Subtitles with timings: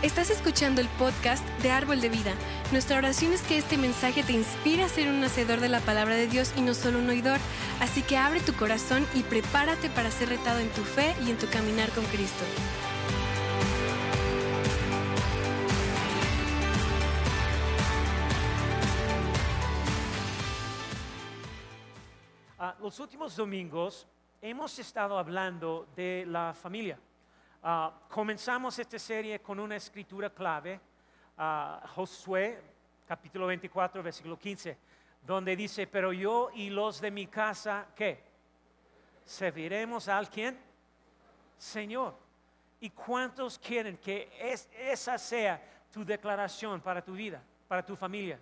[0.00, 2.32] Estás escuchando el podcast de Árbol de Vida.
[2.70, 6.14] Nuestra oración es que este mensaje te inspire a ser un hacedor de la palabra
[6.14, 7.40] de Dios y no solo un oidor.
[7.80, 11.36] Así que abre tu corazón y prepárate para ser retado en tu fe y en
[11.36, 12.44] tu caminar con Cristo.
[22.56, 24.06] Ah, los últimos domingos
[24.40, 27.00] hemos estado hablando de la familia.
[27.62, 30.80] Ah, comenzamos esta serie con una escritura clave,
[31.36, 32.62] ah, Josué
[33.06, 34.78] capítulo 24, versículo 15,
[35.26, 38.22] donde dice, pero yo y los de mi casa, ¿qué?
[39.24, 40.56] Serviremos al quien?
[41.56, 42.14] Señor.
[42.80, 44.30] ¿Y cuántos quieren que
[44.78, 48.38] esa sea tu declaración para tu vida, para tu familia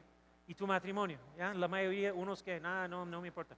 [0.46, 1.18] y tu matrimonio?
[1.38, 1.54] ¿ya?
[1.54, 3.56] La mayoría, unos que, nada, no, no me importa.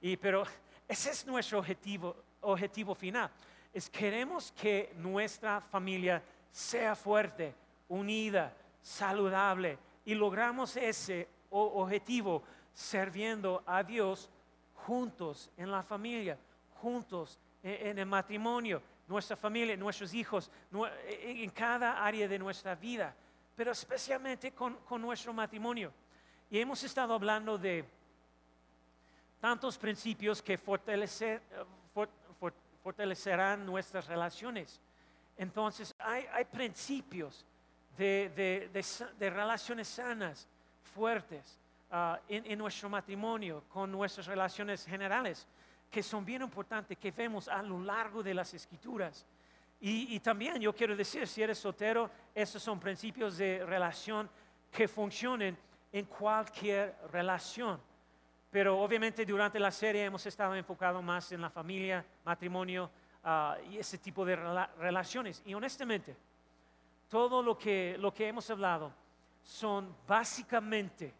[0.00, 0.44] Y, pero
[0.88, 3.30] ese es nuestro objetivo, objetivo final.
[3.74, 7.54] Es queremos que nuestra familia sea fuerte,
[7.88, 14.30] unida, saludable y logramos ese objetivo sirviendo a Dios
[14.74, 16.38] juntos en la familia,
[16.80, 20.50] juntos en, el matrimonio, nuestra familia, nuestros hijos,
[21.08, 23.14] en cada área de nuestra vida,
[23.56, 25.92] pero especialmente con nuestro matrimonio.
[26.48, 27.84] Y hemos estado hablando de
[29.40, 31.42] tantos principios que fortalecer,
[32.84, 34.78] fortalecerán nuestras relaciones.
[35.38, 37.42] Entonces, hay, principios
[37.96, 38.68] de,
[39.18, 40.46] relaciones sanas,
[40.94, 41.58] fuertes,
[41.90, 45.46] ah, en, nuestro matrimonio, con nuestras relaciones generales,
[45.90, 49.24] que son bien importantes, que vemos a lo largo de las escrituras.
[49.80, 54.28] Y, y también yo quiero decir, si eres soltero, estos son principios de relación
[54.70, 55.56] que funcionen
[55.90, 57.80] en cualquier relación.
[58.54, 62.88] Pero obviamente durante la serie hemos estado enfocados más en la familia, matrimonio
[63.24, 65.42] ah, y ese tipo de relaciones.
[65.44, 66.16] Y honestamente,
[67.08, 68.92] todo lo que, lo que hemos hablado
[69.42, 71.12] son básicamente,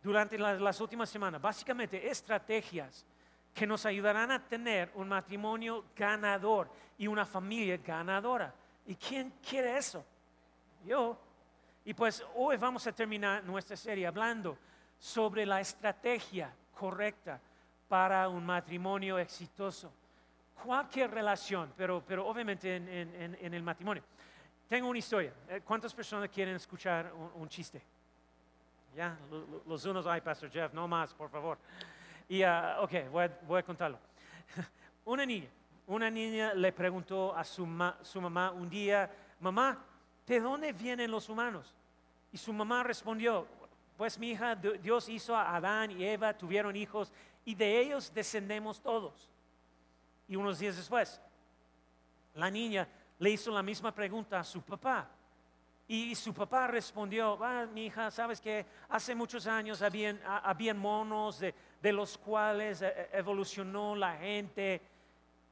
[0.00, 3.04] durante las, últimas semanas, básicamente estrategias
[3.52, 8.54] que nos ayudarán a tener un matrimonio ganador y una familia ganadora.
[8.86, 10.04] ¿Y quién quiere eso?
[10.86, 11.18] Yo.
[11.84, 14.56] Y pues hoy vamos a terminar nuestra serie hablando
[14.96, 17.40] sobre la estrategia correcta
[17.88, 19.90] para un matrimonio exitoso.
[20.64, 24.02] Cualquier relación, pero, pero obviamente en, el matrimonio.
[24.68, 25.32] Tengo una historia.
[25.48, 27.80] Eh, ¿Cuántas personas quieren escuchar un, chiste?
[28.94, 29.16] Ya,
[29.66, 31.58] los unos, ay, Pastor Jeff, no más, por favor.
[32.28, 32.92] Y, uh, ok,
[33.46, 33.98] voy a, contarlo.
[35.04, 35.48] una niña,
[35.86, 37.66] una niña le preguntó a su,
[38.02, 39.10] su mamá un día,
[39.40, 39.78] mamá,
[40.26, 41.74] ¿de dónde vienen los humanos?
[42.32, 43.46] Y su mamá respondió,
[43.98, 47.12] pues mi hija, Dios hizo a Adán y Eva, tuvieron hijos
[47.44, 49.28] y de ellos descendemos todos.
[50.28, 51.20] Y unos días después,
[52.34, 52.86] la niña
[53.18, 55.10] le hizo la misma pregunta a su papá.
[55.88, 61.40] Y su papá respondió, ah, mi hija, sabes que hace muchos años habían, habían monos
[61.40, 64.80] de, los cuales eh, eh, evolucionó la gente.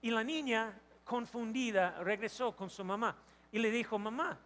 [0.02, 0.72] Y la niña,
[1.04, 3.16] confundida, regresó con su mamá
[3.50, 4.38] y le dijo, mamá,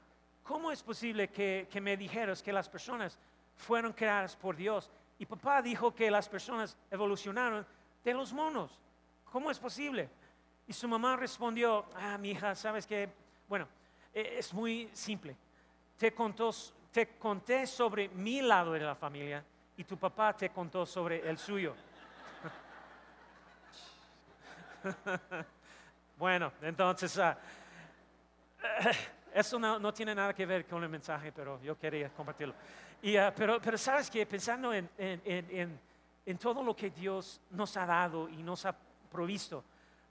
[0.42, 3.18] ¿cómo es posible que me dijeras que las personas
[3.60, 4.90] fueron creadas por Dios.
[5.18, 7.66] Y papá dijo que las personas evolucionaron
[8.02, 8.80] de los monos.
[9.24, 10.08] ¿Cómo es posible?
[10.66, 13.08] Y su mamá respondió, ah, mi hija, ¿sabes qué?
[13.48, 13.68] Bueno,
[14.14, 15.36] e, es muy simple.
[15.96, 16.50] Te, contó,
[16.90, 19.44] te conté sobre mi lado de la familia
[19.76, 21.74] y tu papá te contó sobre el suyo.
[26.16, 27.34] bueno, entonces, uh,
[29.34, 32.54] eso no, tiene nada que ver con el mensaje, pero yo quería compartirlo.
[33.02, 35.80] Ah, pero, sabes que pensando en,
[36.38, 38.76] todo lo que Dios nos ha dado y nos ha
[39.10, 39.64] provisto,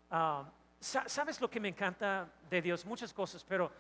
[0.10, 0.44] ah,
[0.80, 3.72] sabes lo que me encanta de Dios, muchas cosas, pero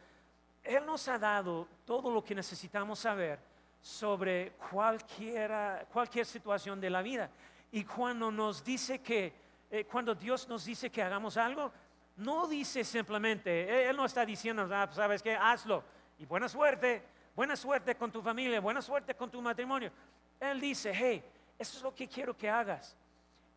[0.64, 3.40] Él nos ha dado todo lo que necesitamos saber
[3.82, 7.32] sobre cualquiera, cualquier situación de la vida.
[7.72, 9.34] Y cuando nos dice que,
[9.72, 11.72] eh, cuando Dios nos dice que hagamos algo,
[12.18, 15.84] no dice simplemente, Él no está diciendo, ah, pues, sabes que hazlo
[16.20, 19.90] y buena suerte buena suerte con tu familia, buena suerte con tu matrimonio.
[20.42, 21.24] Él dice, hey,
[21.58, 22.98] esto es lo que quiero que hagas.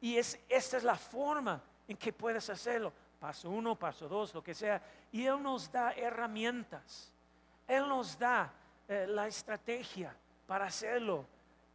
[0.00, 2.92] Y es, esta es la forma en que puedes hacerlo.
[3.18, 4.80] Paso uno, paso dos, lo que sea.
[5.10, 7.12] Y Él nos da herramientas.
[7.66, 8.52] Él nos da
[8.86, 10.14] eh, la estrategia
[10.46, 11.26] para hacerlo.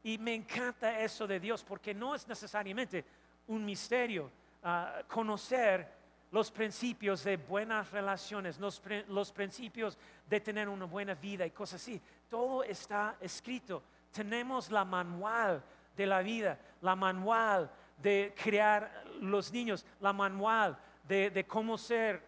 [0.01, 3.03] Y me encanta eso de Dios porque no es necesariamente
[3.47, 4.31] un misterio
[4.63, 5.91] ah, conocer
[6.31, 9.97] los principios de buenas relaciones, los, principios
[10.29, 12.01] de tener una buena vida y cosas así.
[12.29, 13.81] Todo está escrito.
[14.11, 15.63] Tenemos la manual
[15.95, 20.77] de la vida, la manual de crear los niños, la manual
[21.07, 22.21] de, cómo ser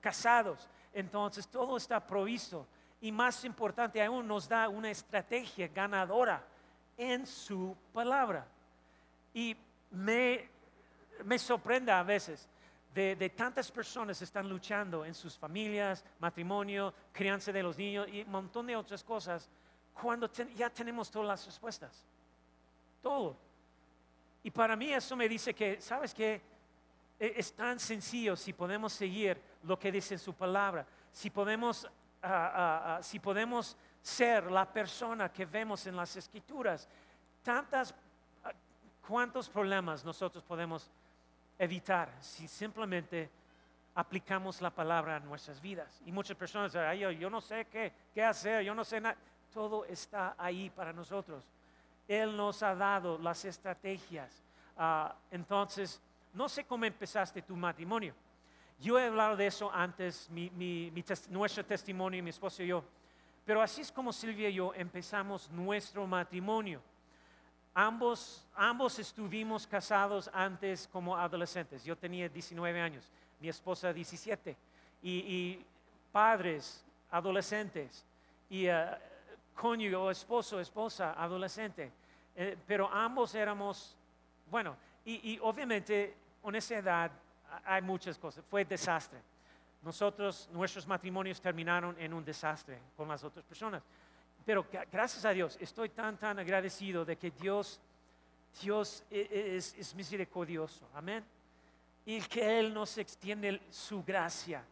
[0.00, 0.68] casados.
[0.92, 2.66] Entonces todo está provisto.
[3.00, 6.42] y más importante aún, nos da una estrategia ganadora
[6.96, 8.46] en su palabra.
[9.32, 9.56] Y
[9.90, 10.48] me,
[11.24, 12.48] me sorprende a veces
[12.96, 18.30] de, tantas personas están luchando en sus familias, matrimonio, crianza de los niños y un
[18.30, 19.50] montón de otras cosas,
[19.92, 22.02] cuando ya tenemos todas las respuestas.
[23.02, 23.36] Todo.
[24.42, 26.40] Y para mí eso me dice que, ¿sabes qué?
[27.20, 31.90] E, es tan sencillo si podemos seguir lo que dice su palabra, si podemos, ah,
[32.22, 36.88] ah, ah, si podemos ser la persona que vemos en las escrituras.
[37.42, 37.94] Tantas,
[39.06, 40.90] cuántos problemas nosotros podemos
[41.58, 43.30] evitar si simplemente
[43.94, 46.00] aplicamos la palabra a nuestras vidas.
[46.04, 49.16] Y muchas personas dicen, yo, yo no sé qué, qué hacer, yo no sé nada.
[49.52, 51.42] Todo está ahí para nosotros.
[52.06, 54.42] Él nos ha dado las estrategias.
[54.76, 56.00] Ah, entonces,
[56.34, 58.14] no sé cómo empezaste tu matrimonio.
[58.78, 60.92] Yo he hablado de eso antes, mi,
[61.30, 62.84] nuestro testimonio, mi esposo y yo.
[63.46, 66.82] Pero así es como Silvia y yo empezamos nuestro matrimonio.
[67.78, 71.84] Ambos, ambos estuvimos casados antes como adolescentes.
[71.84, 73.04] Yo tenía 19 años,
[73.38, 74.56] mi esposa 17.
[75.02, 75.62] Y,
[76.10, 78.02] padres, adolescentes.
[78.48, 78.72] Y uh,
[79.54, 81.92] cónyuge o esposo, esposa, adolescente.
[82.34, 83.94] Eh, pero ambos éramos,
[84.50, 84.74] bueno,
[85.04, 87.10] y, y obviamente en esa edad
[87.62, 88.42] hay muchas cosas.
[88.48, 89.20] Fue desastre.
[89.82, 93.82] Nosotros, nuestros matrimonios terminaron en un desastre con las otras personas.
[94.46, 97.80] Pero gracias a Dios, estoy tan, tan agradecido de que Dios,
[98.62, 100.88] Dios e, e, es, misericordioso.
[100.94, 101.24] Amén.
[102.04, 104.62] Y que Él nos extiende su gracia.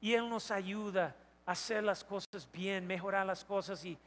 [0.00, 3.98] Y Él nos ayuda a hacer las cosas bien, mejorar las cosas y,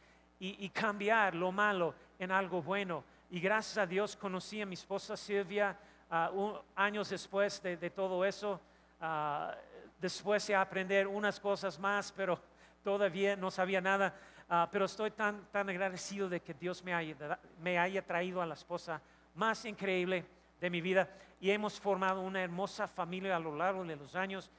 [0.69, 3.03] cambiar lo malo en algo bueno.
[3.29, 5.77] Y gracias a Dios conocí a mi esposa Silvia
[6.09, 8.61] uh, años después de, todo eso.
[9.01, 9.51] Uh,
[9.99, 12.39] después de aprender unas cosas más, pero
[12.83, 14.13] todavía no sabía nada.
[14.49, 18.45] Ah, pero estoy tan, tan agradecido de que Dios me haya, me haya traído a
[18.45, 19.01] la esposa
[19.35, 20.23] más increíble
[20.61, 21.09] de mi vida
[21.39, 24.49] y hemos formado una hermosa familia a lo largo de los años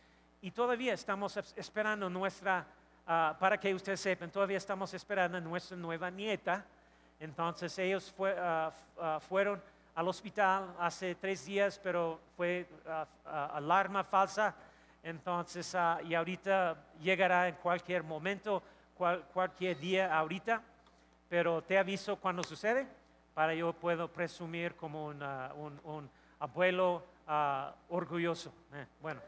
[0.40, 2.66] y todavía estamos esperando nuestra,
[3.06, 6.64] ah, para que ustedes sepan, todavía estamos esperando nuestra nueva nieta.
[7.18, 8.70] Entonces ellos ah,
[9.26, 9.60] fueron
[9.94, 12.68] al hospital hace tres días, pero fue
[13.24, 14.54] alarma falsa.
[15.02, 18.62] Entonces, y ahorita llegará en cualquier momento
[19.32, 20.60] cualquier día ahorita,
[21.28, 22.86] pero te aviso cuando sucede
[23.32, 26.10] para yo puedo presumir como un,
[26.40, 28.52] abuelo ah, orgulloso.
[28.72, 29.20] Eh, bueno,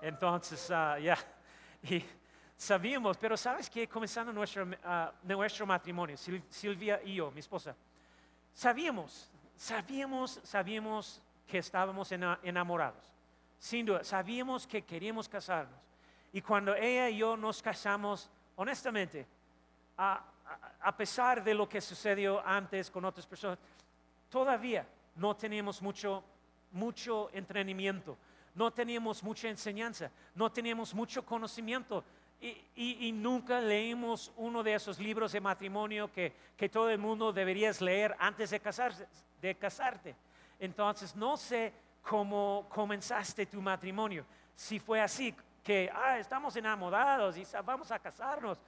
[0.00, 1.18] entonces ah, ya,
[1.82, 2.02] y
[2.56, 7.76] sabíamos, pero sabes que comenzando nuestro, ah, nuestro matrimonio, Silvia y yo, mi esposa,
[8.54, 13.17] sabíamos, sabíamos, sabíamos que estábamos enamorados.
[13.58, 15.78] Sin duda, sabíamos que queríamos casarnos.
[16.32, 19.26] Y cuando ella y yo nos casamos, honestamente,
[19.96, 20.24] a,
[20.96, 23.58] pesar de lo que sucedió antes con otras personas,
[24.30, 26.22] todavía no teníamos mucho,
[26.72, 28.16] mucho entrenamiento,
[28.54, 32.04] no teníamos mucha enseñanza, no teníamos mucho conocimiento.
[32.40, 37.80] Y, nunca leímos uno de esos libros de matrimonio que, que todo el mundo deberías
[37.80, 39.08] leer antes de, casarse,
[39.42, 40.14] de casarte.
[40.60, 41.72] Entonces, no sé
[42.08, 44.24] cómo comenzaste tu matrimonio.
[44.56, 48.58] Si fue así, que ah, estamos enamorados y vamos a casarnos,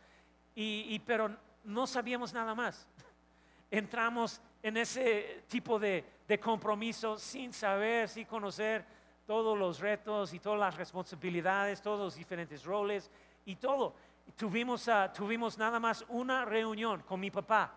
[0.54, 2.86] y, pero no sabíamos nada más.
[3.70, 6.04] Entramos en ese tipo de,
[6.38, 8.84] compromiso sin saber, sin conocer
[9.26, 13.10] todos los retos y todas las responsabilidades, todos los diferentes roles
[13.46, 13.94] y todo.
[14.36, 17.72] Tuvimos, ah, tuvimos nada más una reunión con mi papá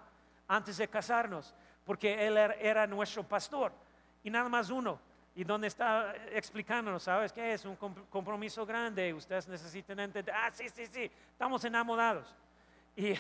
[0.46, 3.72] antes de casarnos, porque él era nuestro pastor,
[4.24, 7.54] y nada más uno y donde está explicándonos, ¿sabes qué?
[7.54, 12.36] Es un compromiso grande, ustedes necesitan entender, ah, sí, sí, sí, estamos enamorados.
[12.96, 13.14] Y,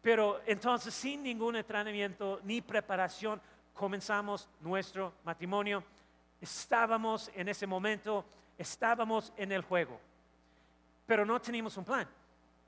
[0.00, 3.40] pero entonces, sin ningún entrenamiento ni preparación,
[3.74, 5.84] comenzamos nuestro matrimonio.
[6.40, 8.24] Estábamos en ese momento,
[8.56, 10.00] estábamos en el juego,
[11.06, 12.08] pero no teníamos un plan,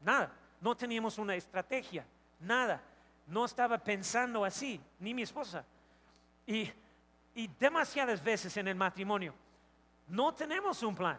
[0.03, 0.31] nada,
[0.61, 2.05] no teníamos una estrategia,
[2.41, 2.83] nada.
[3.27, 5.65] No estaba pensando así, ni mi esposa.
[6.47, 6.71] Y
[7.35, 9.35] y demasiadas veces en el matrimonio
[10.09, 11.19] no tenemos un plan.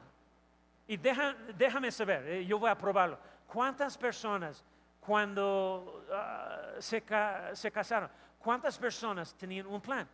[0.88, 3.17] Y déjame saber, eh, yo voy a probarlo.
[3.48, 4.63] ¿Cuántas personas
[5.00, 10.08] cuando ah, se, casaron, cuántas personas tenían un plan?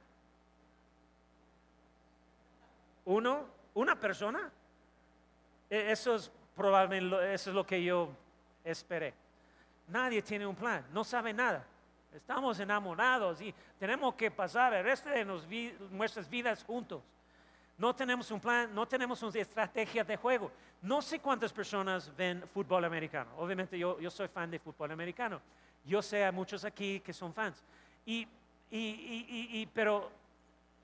[3.06, 3.46] ¿Uno?
[3.74, 4.52] ¿Una persona?
[5.70, 8.10] E, eso es probablemente eso es lo que yo
[8.64, 9.14] esperé.
[9.88, 11.66] Nadie tiene un plan, no sabe nada.
[12.14, 15.26] Estamos enamorados y tenemos que pasar el resto de
[15.92, 17.02] nuestras vidas juntos.
[17.78, 20.52] no tenemos un plan, no tenemos una estrategia de juego.
[20.82, 23.32] No sé cuántas personas ven fútbol americano.
[23.38, 25.42] Obviamente yo, yo soy fan de fútbol americano.
[25.86, 27.64] Yo sé a muchos aquí que son fans.
[28.06, 28.28] Y,
[28.72, 30.12] y, y pero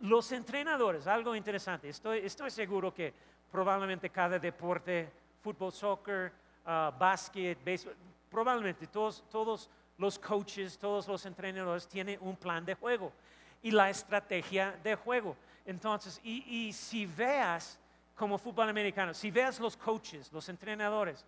[0.02, 3.14] los entrenadores, algo interesante, estoy, estoy seguro que
[3.52, 5.10] probablemente cada deporte,
[5.42, 6.32] fútbol, soccer,
[6.66, 7.96] uh, básquet, béisbol,
[8.30, 13.12] probablemente todos, todos los coaches, todos los entrenadores tienen un plan de juego
[13.62, 15.36] y la estrategia de juego.
[15.66, 17.80] Entonces, y, si veas
[18.16, 21.26] como fútbol americano, si veas los coaches, los entrenadores,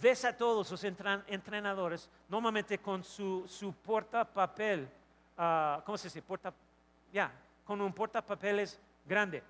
[0.00, 4.88] ves a todos los entrenadores normalmente con su, su portapapel,
[5.38, 6.22] uh, ¿cómo se dice?
[6.22, 6.52] Porta,
[7.12, 7.32] ya,
[7.64, 9.42] con un portapapeles grande.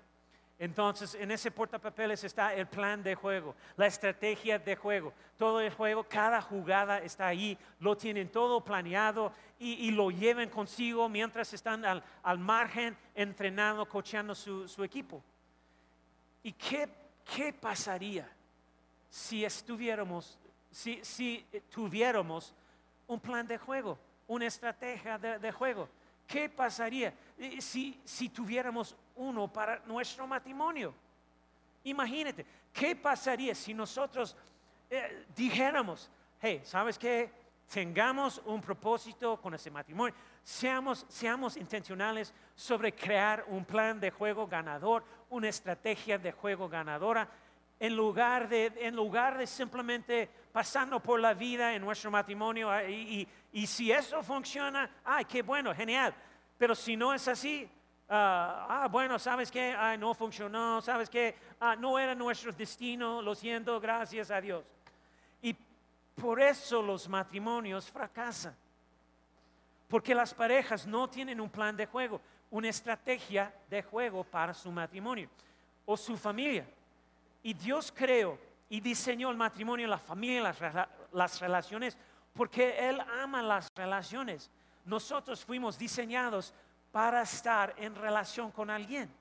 [0.57, 5.11] Entonces, en ese portapapeles está el plan de juego, la estrategia de juego.
[5.37, 11.09] Todo el juego, cada jugada está ahí, lo tienen todo planeado y, lo llevan consigo
[11.09, 15.21] mientras están al, margen entrenando, cocheando su, equipo.
[16.41, 16.87] ¿Y qué,
[17.59, 18.29] pasaría
[19.09, 20.39] si estuviéramos,
[20.71, 22.53] si, tuviéramos
[23.07, 25.89] un plan de juego, una estrategia de juego?
[26.25, 27.13] ¿Qué pasaría
[27.59, 30.93] si, si tuviéramos uno para nuestro matrimonio?
[31.83, 34.35] Imagínate, ¿qué pasaría si nosotros
[34.89, 36.09] eh, dijéramos,
[36.41, 37.31] hey, ¿sabes qué?
[37.71, 44.47] Tengamos un propósito con ese matrimonio, seamos, seamos intencionales sobre crear un plan de juego
[44.47, 47.27] ganador, una estrategia de juego ganadora,
[47.79, 52.83] en lugar de, en lugar de simplemente pasando por la vida en nuestro matrimonio ah,
[52.83, 56.13] y, y, si eso funciona, ay, qué bueno, genial.
[56.57, 57.69] Pero si no es así,
[58.09, 59.75] ah, ah bueno, ¿sabes qué?
[59.77, 61.35] Ay, no funcionó, ¿sabes qué?
[61.59, 64.63] Ah, no era nuestro destino, lo siento, gracias a Dios.
[65.41, 65.55] Y
[66.15, 68.55] por eso los matrimonios fracasan.
[69.87, 72.19] Porque las parejas no tienen un plan de juego,
[72.51, 75.29] una estrategia de juego para su matrimonio
[75.85, 76.65] o su familia.
[77.43, 80.57] Y Dios creó y diseñó el matrimonio, la familia, las,
[81.11, 81.97] las relaciones,
[82.33, 84.49] porque Él ama las relaciones.
[84.85, 86.53] Nosotros fuimos diseñados
[86.95, 89.11] para estar en relación con alguien.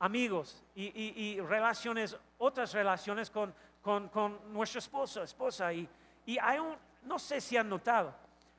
[0.00, 5.72] Amigos y, relaciones, otras relaciones con, con, nuestro esposo, esposa.
[5.72, 5.88] Y,
[6.26, 8.14] y hay un, no sé si han notado,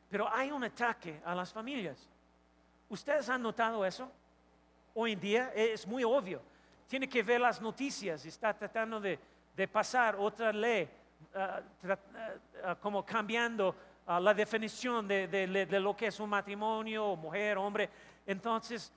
[0.10, 2.10] pero hay un ataque a las familias.
[2.90, 4.12] ¿Ustedes han notado eso?
[4.96, 6.42] Hoy en día es muy obvio
[6.88, 9.18] tiene que ver las noticias, está tratando de,
[9.68, 10.88] pasar otra ley,
[11.34, 11.98] ah, ah,
[12.64, 13.76] ah, como cambiando
[14.08, 17.90] la definición de, lo que es un matrimonio, mujer, hombre.
[18.26, 18.92] Entonces,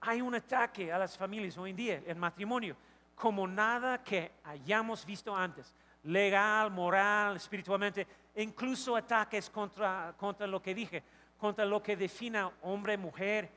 [0.00, 2.76] hay un ataque a las familias hoy en día, el matrimonio,
[3.14, 5.72] como nada que hayamos visto antes,
[6.04, 11.02] legal, moral, espiritualmente, incluso ataques contra, contra lo que dije,
[11.38, 13.50] contra lo que defina hombre, mujer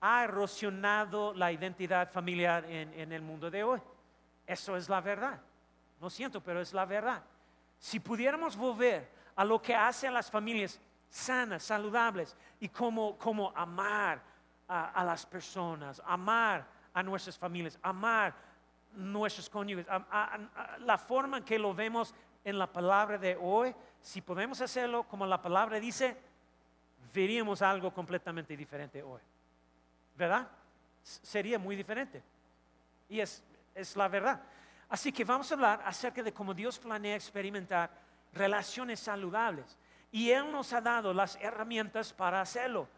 [0.00, 3.80] ha erosionado la identidad familiar en, el mundo de hoy.
[4.46, 5.40] Eso es la verdad.
[6.00, 7.22] No siento, pero es la verdad.
[7.78, 9.08] Si pudiéramos volver
[9.40, 10.78] a lo que hace a las familias
[11.08, 13.16] sanas, saludables, y como,
[13.56, 14.20] amar
[14.68, 18.34] a, las personas, amar a nuestras familias, amar
[18.92, 19.86] nuestros cónyuges,
[20.80, 25.24] la forma en que lo vemos en la palabra de hoy, si podemos hacerlo como
[25.24, 26.18] la palabra dice,
[27.14, 29.22] veríamos algo completamente diferente hoy.
[30.18, 30.46] ¿verdad?
[31.02, 32.22] Sería muy diferente.
[33.08, 33.42] Y es,
[33.74, 34.42] es la verdad.
[34.90, 39.78] Así que vamos a hablar acerca de cómo Dios planea experimentar relaciones saludables.
[40.12, 42.88] Y Él nos ha dado las herramientas para hacerlo.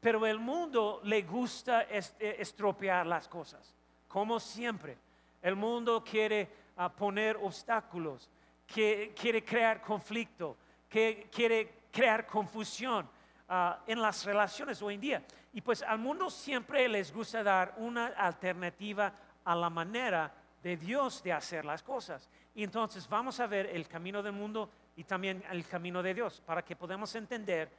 [0.00, 2.02] Pero el mundo le gusta eh,
[2.38, 3.74] estropear las cosas,
[4.08, 4.98] como siempre.
[5.42, 8.28] El mundo quiere ah, poner obstáculos,
[8.66, 10.56] quiere crear conflicto,
[10.88, 13.08] quiere crear confusión
[13.48, 15.22] ah, en las relaciones hoy en día.
[15.52, 19.12] Y pues al mundo siempre les gusta dar una alternativa
[19.44, 22.28] a la manera de Dios de hacer las cosas.
[22.56, 26.42] Y entonces vamos a ver el camino del mundo y también el camino de Dios
[26.44, 27.70] para que podamos entender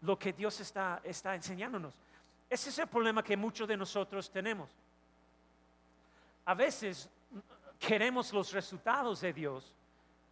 [0.00, 1.92] lo que Dios está, está enseñándonos.
[2.48, 4.70] Ese es el problema que muchos de nosotros tenemos.
[6.46, 7.10] A veces
[7.78, 9.74] queremos los resultados de Dios,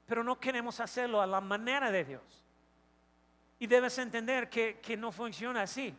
[0.06, 2.46] pero no queremos hacerlo a la manera de Dios.
[3.58, 5.94] Y debes entender que, que no funciona así.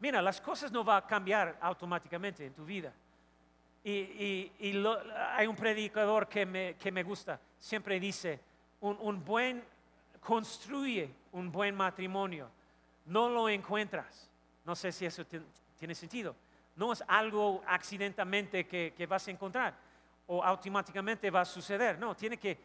[0.00, 2.92] Mira, las cosas no van a cambiar automáticamente en tu vida.
[3.84, 4.50] Y,
[5.36, 8.40] hay un predicador que me, gusta, siempre dice,
[8.80, 9.64] un, buen,
[10.20, 12.50] construye un buen matrimonio,
[13.06, 14.28] no lo encuentras.
[14.64, 15.24] No sé si eso
[15.78, 16.34] tiene sentido.
[16.76, 19.74] No es algo accidentalmente que, vas a encontrar
[20.26, 21.98] o automáticamente va a suceder.
[21.98, 22.58] No, tiene que,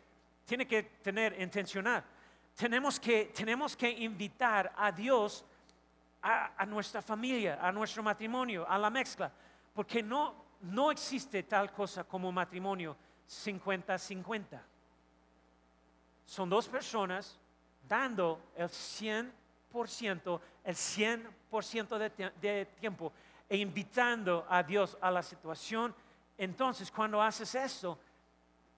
[0.45, 2.03] tiene que tener intencional.
[2.55, 5.45] Tenemos que, tenemos que invitar a Dios
[6.21, 9.31] a, nuestra familia, a nuestro matrimonio, a la mezcla,
[9.73, 12.95] Porque no, no existe tal cosa como matrimonio
[13.27, 14.61] 50-50.
[16.25, 17.37] Son dos personas
[17.87, 23.11] dando el 100%, el 100% de, de tiempo
[23.49, 25.93] e invitando a Dios a la situación.
[26.37, 27.99] Entonces, cuando haces eso,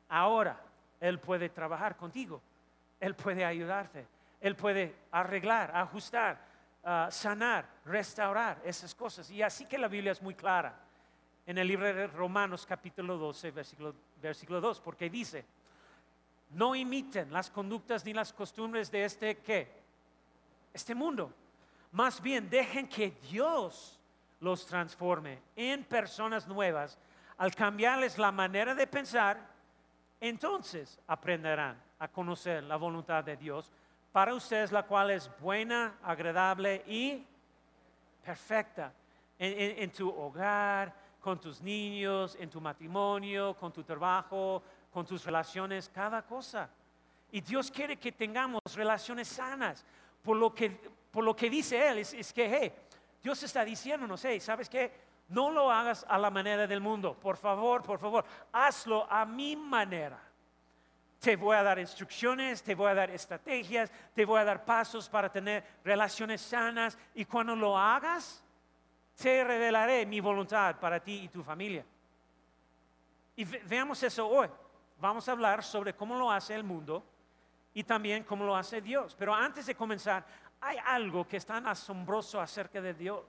[0.09, 0.59] ahora
[0.99, 2.41] Él puede trabajar contigo,
[2.99, 4.07] Él puede ayudarte,
[4.41, 6.39] Él puede arreglar, ajustar,
[6.83, 9.29] ah, sanar, restaurar esas cosas.
[9.29, 10.84] Y así que la Biblia es muy clara
[11.45, 15.45] en el libro de Romanos capítulo 12, versículo, versículo 2, porque dice,
[16.51, 19.71] no imiten las conductas ni las costumbres de este qué?
[20.73, 21.31] Este mundo.
[21.91, 23.99] Más bien dejen que Dios
[24.39, 26.97] los transforme en personas nuevas.
[27.37, 29.39] Al cambiarles la manera de pensar,
[30.19, 33.71] entonces aprenderán a conocer la voluntad de Dios
[34.11, 37.25] para ustedes, la cual es buena, agradable y
[38.23, 38.93] perfecta
[39.37, 45.89] en tu hogar, con tus niños, en tu matrimonio, con tu trabajo, con tus relaciones,
[45.89, 46.69] cada cosa.
[47.31, 49.83] Y Dios quiere que tengamos relaciones sanas.
[50.21, 50.69] Por lo que,
[51.09, 52.71] por lo que dice Él, es, que, hey,
[53.23, 54.91] Dios está diciéndonos, hey, ¿sabes qué?
[55.29, 57.15] No lo hagas a la manera del mundo.
[57.15, 60.21] Por favor, por favor, hazlo a mi manera.
[61.19, 65.09] Te voy a dar instrucciones, te voy a dar estrategias, te voy a dar pasos
[65.09, 66.95] para tener relaciones sanas.
[67.15, 68.44] Y cuando lo hagas,
[69.15, 71.85] te revelaré mi voluntad para ti y tu familia.
[73.35, 74.47] Y veamos eso hoy.
[74.99, 77.03] Vamos a hablar sobre cómo lo hace el mundo
[77.73, 79.15] y también cómo lo hace Dios.
[79.17, 80.25] Pero antes de comenzar,
[80.61, 83.23] hay algo que es tan asombroso acerca de Dios.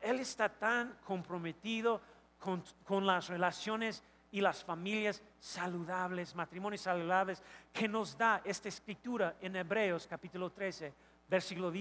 [0.00, 2.00] él está tan comprometido
[2.38, 9.36] con, con las relaciones y las familias saludables, matrimonios saludables, que nos da esta escritura
[9.40, 10.92] en Hebreos capítulo 13,
[11.28, 11.72] versículo,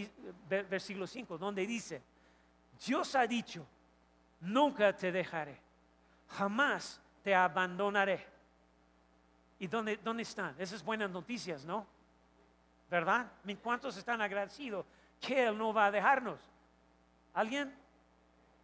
[0.48, 2.04] versículo 5, donde dice,
[2.86, 3.66] Dios ha dicho,
[4.42, 5.60] nunca te dejaré,
[6.30, 8.26] jamás te abandonaré.
[9.60, 10.56] ¿Y dónde, dónde están?
[10.60, 11.86] Esas buenas noticias, ¿no?
[12.90, 13.32] ¿Verdad?
[13.62, 14.86] ¿Cuántos están agradecidos
[15.20, 16.40] que Él no va a dejarnos?
[17.34, 17.74] ¿Alguien?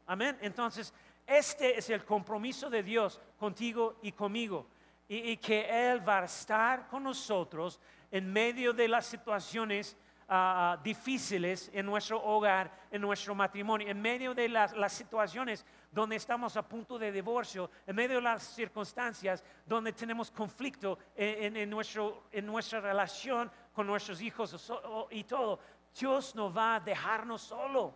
[0.05, 0.37] Amén.
[0.41, 0.93] Entonces,
[1.25, 4.67] este es el compromiso de Dios contigo y conmigo.
[5.07, 7.79] Y, y que Él va a estar con nosotros
[8.11, 9.95] en medio de las situaciones
[10.31, 16.55] Ah, difíciles en nuestro hogar, en nuestro matrimonio, en medio de las, situaciones donde estamos
[16.55, 22.45] a punto de divorcio, en medio de las circunstancias donde tenemos conflicto en, nuestro, en
[22.45, 24.71] nuestra relación con nuestros hijos
[25.09, 25.59] y todo,
[25.99, 27.95] Dios no va a dejarnos solo.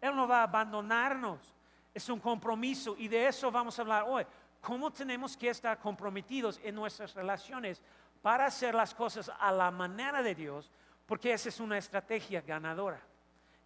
[0.00, 1.52] Él no va a abandonarnos.
[1.92, 4.24] Es un compromiso y de eso vamos a hablar hoy.
[4.60, 7.82] ¿Cómo tenemos que estar comprometidos en nuestras relaciones
[8.22, 10.70] para hacer las cosas a la manera de Dios?
[11.10, 13.00] Porque esa es una estrategia ganadora.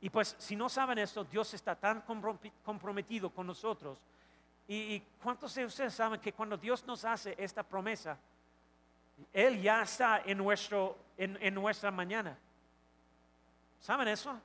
[0.01, 2.03] Y pues si no saben esto, Dios está tan
[2.65, 3.99] comprometido con nosotros.
[4.67, 8.17] ¿Y, cuántos de ustedes saben que cuando Dios nos hace esta promesa,
[9.31, 12.35] Él ya está en, nuestro, en, nuestra mañana?
[13.79, 14.41] ¿Saben eso?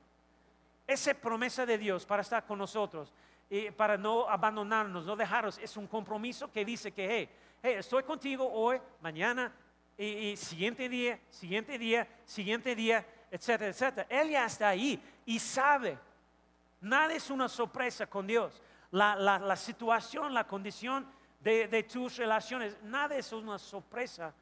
[0.86, 3.14] Esa promesa de Dios para estar con nosotros
[3.50, 7.30] y para no abandonarnos, no dejarnos, es un compromiso que dice que, hey,
[7.64, 9.54] hey, estoy contigo hoy, mañana
[10.00, 14.08] y, siguiente día, siguiente día, siguiente día, etcétera, etcétera.
[14.10, 15.98] Él ya está ahí y sabe.
[16.82, 18.62] Nada es una sorpresa con Dios.
[18.92, 21.06] La, situación, la condición
[21.42, 24.34] de, de, tus relaciones, nada es una sorpresa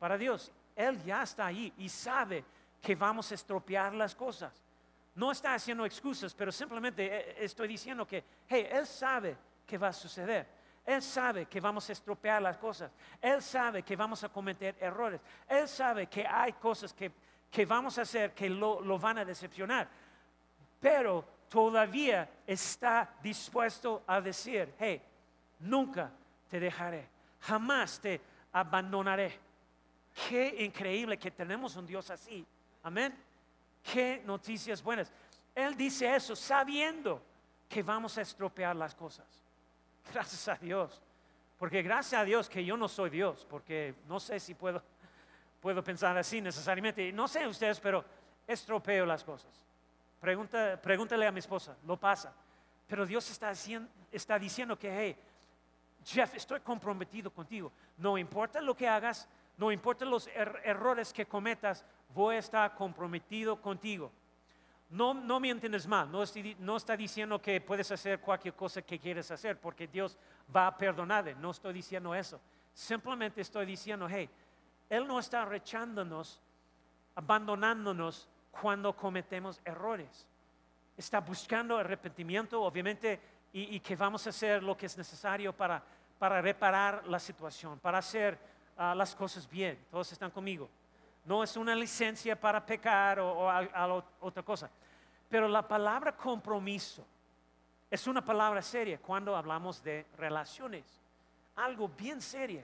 [0.00, 0.50] para Dios.
[0.74, 2.44] Él ya está ahí y sabe
[2.80, 4.52] que vamos a estropear las cosas.
[5.14, 9.88] No está haciendo excusas, pero simplemente eh, estoy diciendo que, hey, Él sabe que va
[9.88, 10.46] a suceder.
[10.84, 12.90] Él sabe que vamos a estropear las cosas.
[13.20, 15.20] Él sabe que vamos a cometer errores.
[15.48, 17.12] Él sabe que hay cosas que,
[17.64, 19.88] vamos a hacer que lo, van a decepcionar.
[20.80, 25.00] Pero todavía está dispuesto a decir, hey,
[25.60, 26.10] nunca
[26.48, 27.08] te dejaré,
[27.40, 28.20] jamás te
[28.52, 29.38] abandonaré.
[30.28, 32.44] Qué increíble que tenemos un Dios así.
[32.82, 33.16] Amén.
[33.82, 35.12] Qué noticias buenas.
[35.54, 37.22] Él dice eso sabiendo
[37.68, 39.41] que vamos a estropear las cosas.
[40.12, 41.00] Gracias a Dios.
[41.58, 44.82] Porque gracias a Dios que yo no soy Dios, porque no sé si puedo,
[45.60, 47.12] puedo pensar así necesariamente.
[47.12, 48.04] No sé ustedes, pero
[48.46, 49.50] estropeo las cosas.
[50.20, 52.32] Pregunta, pregúntale a mi esposa, lo pasa.
[52.88, 53.50] Pero Dios está,
[54.38, 55.16] diciendo que, hey,
[56.04, 57.72] Jeff, estoy comprometido contigo.
[57.96, 61.84] No importa lo que hagas, no importa los er-, errores que cometas,
[62.14, 64.10] voy a estar comprometido contigo.
[64.92, 69.30] No, no me entiendes mal, no, está diciendo que puedes hacer cualquier cosa que quieres
[69.30, 70.18] hacer porque Dios
[70.54, 72.38] va a perdonarte, no estoy diciendo eso.
[72.74, 74.28] Simplemente estoy diciendo, hey,
[74.90, 76.42] Él no está rechándonos,
[77.14, 80.26] abandonándonos cuando cometemos errores.
[80.94, 83.18] Está buscando arrepentimiento, obviamente
[83.54, 85.82] y, que vamos a hacer lo que es necesario para,
[86.18, 88.38] para reparar la situación, para hacer
[88.76, 89.86] ah, las cosas bien.
[89.90, 90.68] Todos están conmigo.
[91.24, 94.70] No es una licencia para pecar o, a otra cosa.
[95.28, 97.04] Pero la palabra compromiso
[97.90, 100.84] es una palabra seria cuando hablamos de relaciones.
[101.56, 102.62] Algo bien serio.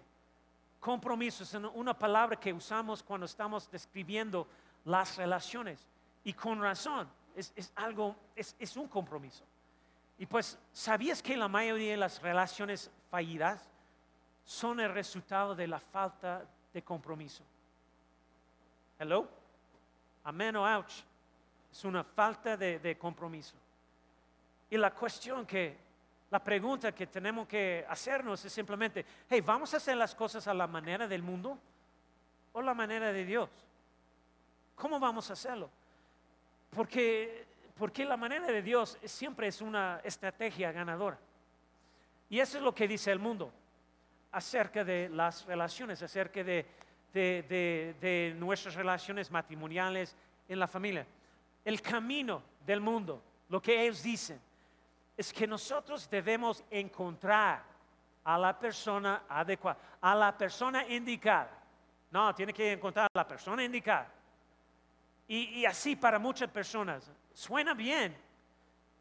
[0.80, 4.46] Compromiso es una- palabra que usamos cuando estamos describiendo
[4.84, 5.86] las relaciones.
[6.24, 9.44] Y con razón, es, algo, es un compromiso.
[10.18, 13.68] Y pues, ¿sabías que la mayoría de las relaciones fallidas
[14.44, 17.44] son el resultado de la falta de compromiso?
[18.98, 19.28] Hello?
[20.24, 21.04] Amén o ouch.
[21.70, 23.54] Es una falta de, de compromiso.
[24.70, 25.76] Y la cuestión que,
[26.30, 30.54] la pregunta que tenemos que hacernos es simplemente, hey, ¿vamos a hacer las cosas a
[30.54, 31.58] la manera del mundo
[32.52, 33.48] o la manera de Dios?
[34.74, 35.70] ¿Cómo vamos a hacerlo?
[36.70, 41.18] Porque, porque la manera de Dios siempre es una estrategia ganadora.
[42.28, 43.50] Y eso es lo que dice el mundo
[44.32, 46.66] acerca de las relaciones, acerca de,
[47.12, 50.14] de- de- nuestras relaciones matrimoniales
[50.48, 51.06] en la familia.
[51.64, 54.40] El camino del mundo, lo que ellos dicen,
[55.16, 57.62] es que nosotros debemos encontrar
[58.24, 61.50] a la persona adecuada, a la persona indicada.
[62.10, 64.10] No, tiene que encontrar a la persona indicada.
[65.26, 68.16] Y, y así para muchas personas, suena bien,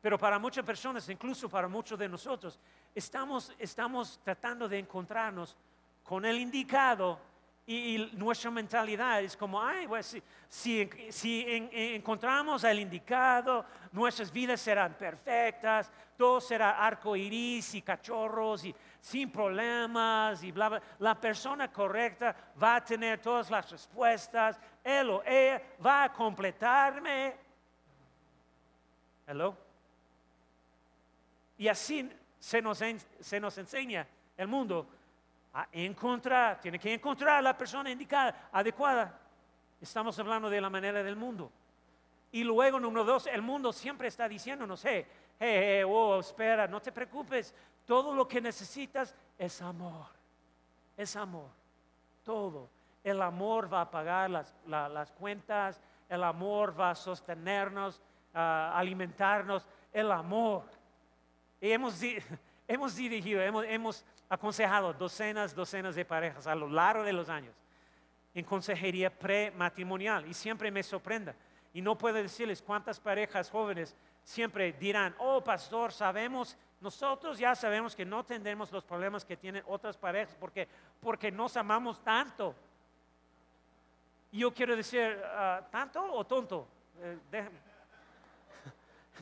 [0.01, 2.59] pero para muchas personas, incluso para muchos de nosotros,
[2.95, 5.55] estamos, estamos tratando de encontrarnos
[6.03, 7.19] con el indicado
[7.69, 13.65] y, nuestra mentalidad es como, ay, pues, si, si, si en- en- encontramos al indicado,
[13.91, 20.69] nuestras vidas serán perfectas, todo será arco iris y cachorros y sin problemas y bla,
[20.69, 20.81] bla.
[20.99, 27.35] La persona correcta va a tener todas las respuestas, él o ella va a completarme.
[29.27, 29.55] Hello.
[31.57, 32.81] Y así se nos,
[33.19, 34.87] se nos enseña el mundo
[35.59, 39.19] a encontrar, tiene que encontrar la persona indicada, adecuada.
[39.81, 41.51] Estamos hablando de la manera del mundo.
[42.31, 45.03] Y luego, número dos, el mundo siempre está diciéndonos, hey,
[45.39, 47.55] hey, hey, oh, espera, no te preocupes,
[47.87, 50.05] todo lo que necesitas es amor,
[50.95, 51.49] es amor,
[52.23, 52.69] todo.
[53.03, 57.99] El amor va a pagar las, la- las cuentas, el amor va a sostenernos,
[58.33, 60.65] a alimentarnos, el amor.
[61.59, 61.99] Y hemos,
[62.67, 67.55] hemos dirigido, hemos, hemos aconsejado docenas, docenas de parejas a lo largo de los años
[68.33, 71.35] en consejería prematrimonial y siempre me sorprenda.
[71.73, 77.95] Y no puedo decirles cuántas parejas jóvenes siempre dirán, oh pastor, sabemos, nosotros ya sabemos
[77.95, 80.67] que no tendremos los problemas que tienen otras parejas porque,
[80.99, 82.53] porque nos amamos tanto.
[84.31, 86.67] Y yo quiero decir, ah, ¿tanto o tonto?
[87.31, 87.49] Eh.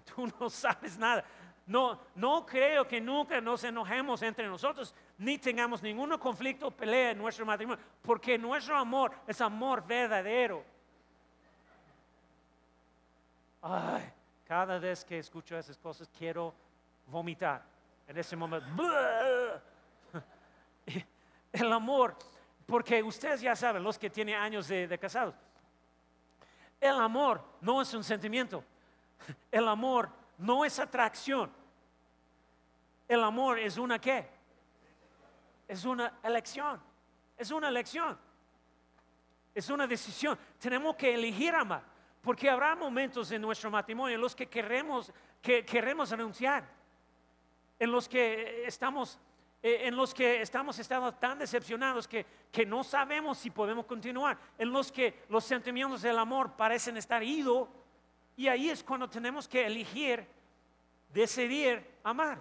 [0.14, 1.24] Tú no sabes nada.
[1.68, 7.18] No, no creo que nunca nos enojemos entre nosotros, ni tengamos ningún conflicto pelea en
[7.18, 10.64] nuestro matrimonio, porque nuestro amor es amor verdadero.
[13.64, 14.04] Ay,
[14.48, 16.54] cada vez que escucho esas cosas quiero
[17.08, 17.64] vomitar.
[18.08, 18.68] En ese momento,
[21.52, 22.16] el amor,
[22.68, 25.34] porque ustedes ya saben, los que tienen años de, de casados,
[26.80, 28.64] el amor no es un sentimiento.
[29.52, 31.52] El amor no es atracción.
[33.08, 34.28] El amor es una qué?
[35.68, 36.80] Es una elección.
[37.38, 38.18] Es una elección.
[39.54, 40.38] Es una decisión.
[40.60, 41.84] Tenemos que elegir amar.
[42.22, 46.68] Porque habrá momentos en nuestro matrimonio en los que queremos, que queremos renunciar.
[47.78, 49.20] En los que estamos,
[49.62, 54.38] eh, en los que estamos estando tan decepcionados que, que no sabemos si podemos continuar.
[54.58, 57.70] En los que los sentimientos del amor parecen estar idos.
[58.38, 60.26] Y ahí es cuando tenemos que elegir,
[61.14, 62.40] decidir amar.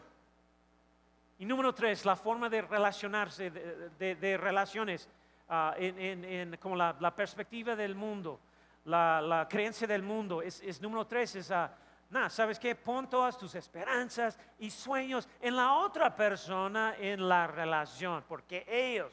[1.38, 5.08] Y número tres, la forma de relacionarse, de, relaciones,
[5.48, 8.40] ah, en, como la, perspectiva del mundo,
[8.84, 11.72] la, creencia del mundo, es, es número tres, es, ah,
[12.10, 12.74] nada, ¿sabes qué?
[12.74, 19.12] Pon todas tus esperanzas y sueños en la otra persona, en la relación, porque ellos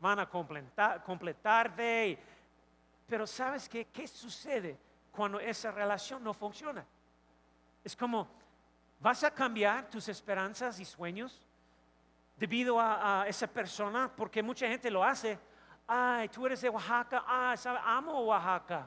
[0.00, 2.18] van a completar, completarte.
[3.06, 3.86] pero ¿sabes qué?
[3.86, 4.78] ¿Qué sucede
[5.18, 6.86] cuando esa relación no funciona?
[7.82, 8.28] Es como,
[9.00, 11.44] ¿vas a cambiar tus esperanzas y sueños
[12.36, 14.08] debido a, a esa persona?
[14.16, 15.36] Porque mucha gente lo hace.
[15.88, 17.24] Ay, tú eres de Oaxaca.
[17.26, 18.86] Ah, sabe, amo Oaxaca.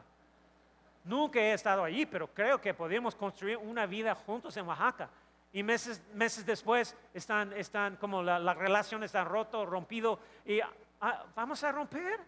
[1.04, 5.10] Nunca he estado allí, pero creo que podemos construir una vida juntos en Oaxaca.
[5.52, 10.18] Y meses, meses después están, están como la, la relación está roto, rompido.
[10.46, 12.22] Y ah, vamos a romper.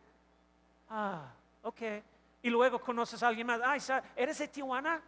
[0.90, 1.82] Ah, ok.
[2.44, 3.60] Y luego conoces a alguien más.
[3.64, 5.02] Ay, sa- ¿eres de Tijuana?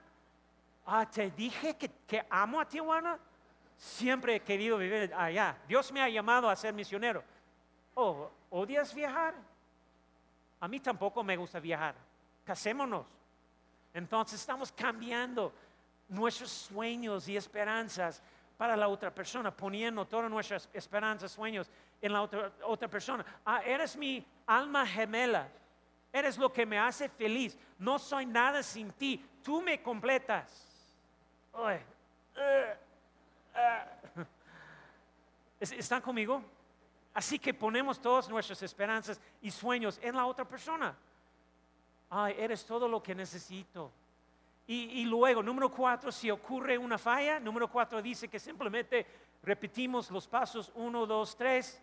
[0.88, 3.20] Ah, te dije que, que amo a Tijuana.
[3.78, 5.58] siempre he querido vivir allá.
[5.68, 7.24] Dios me ha llamado a ser misionero.
[7.94, 9.34] Oh, ¿odias viajar?
[10.62, 11.94] A mí tampoco me gusta viajar.
[12.46, 13.06] Casémonos.
[13.94, 15.54] Entonces estamos cambiando
[16.08, 18.22] nuestros sueños y esperanzas
[18.58, 21.70] para la otra persona, poniendo todas nuestras esperanzas, sueños
[22.02, 23.26] en la otra, otra persona.
[23.46, 25.50] Ah, eres mi alma gemela.
[26.16, 27.58] Eres lo que me hace feliz.
[27.78, 29.22] No soy nada sin ti.
[29.44, 30.66] Tú me completas.
[35.60, 36.42] ¿Están conmigo?
[37.14, 40.96] Así que ponemos todas nuestras esperanzas y sueños en la otra persona.
[42.10, 43.92] Ay, eres todo lo que necesito.
[44.68, 49.06] Y, luego, número cuatro, si ocurre una falla, número cuatro dice que simplemente
[49.44, 51.78] repetimos los pasos uno, dos, tres,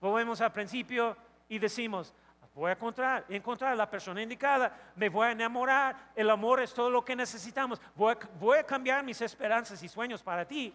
[0.00, 1.16] volvemos al principio
[1.48, 2.14] y decimos,
[2.54, 6.72] voy a encontrar, encontrar a la persona indicada, me voy a enamorar, el amor es
[6.72, 10.72] todo lo que necesitamos, voy a, cambiar mis esperanzas y sueños para ti.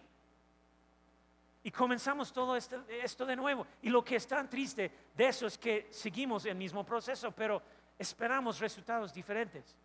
[1.62, 3.66] Y comenzamos todo esto, esto, de nuevo.
[3.82, 7.62] Y lo que es tan triste de eso es que seguimos el mismo proceso, pero
[7.98, 9.76] esperamos resultados diferentes.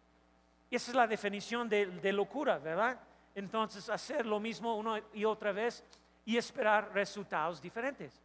[0.69, 2.97] Y esa es la definición de, de locura, ¿verdad?
[3.33, 5.83] Entonces, hacer lo mismo una y otra vez
[6.23, 8.21] y esperar resultados diferentes.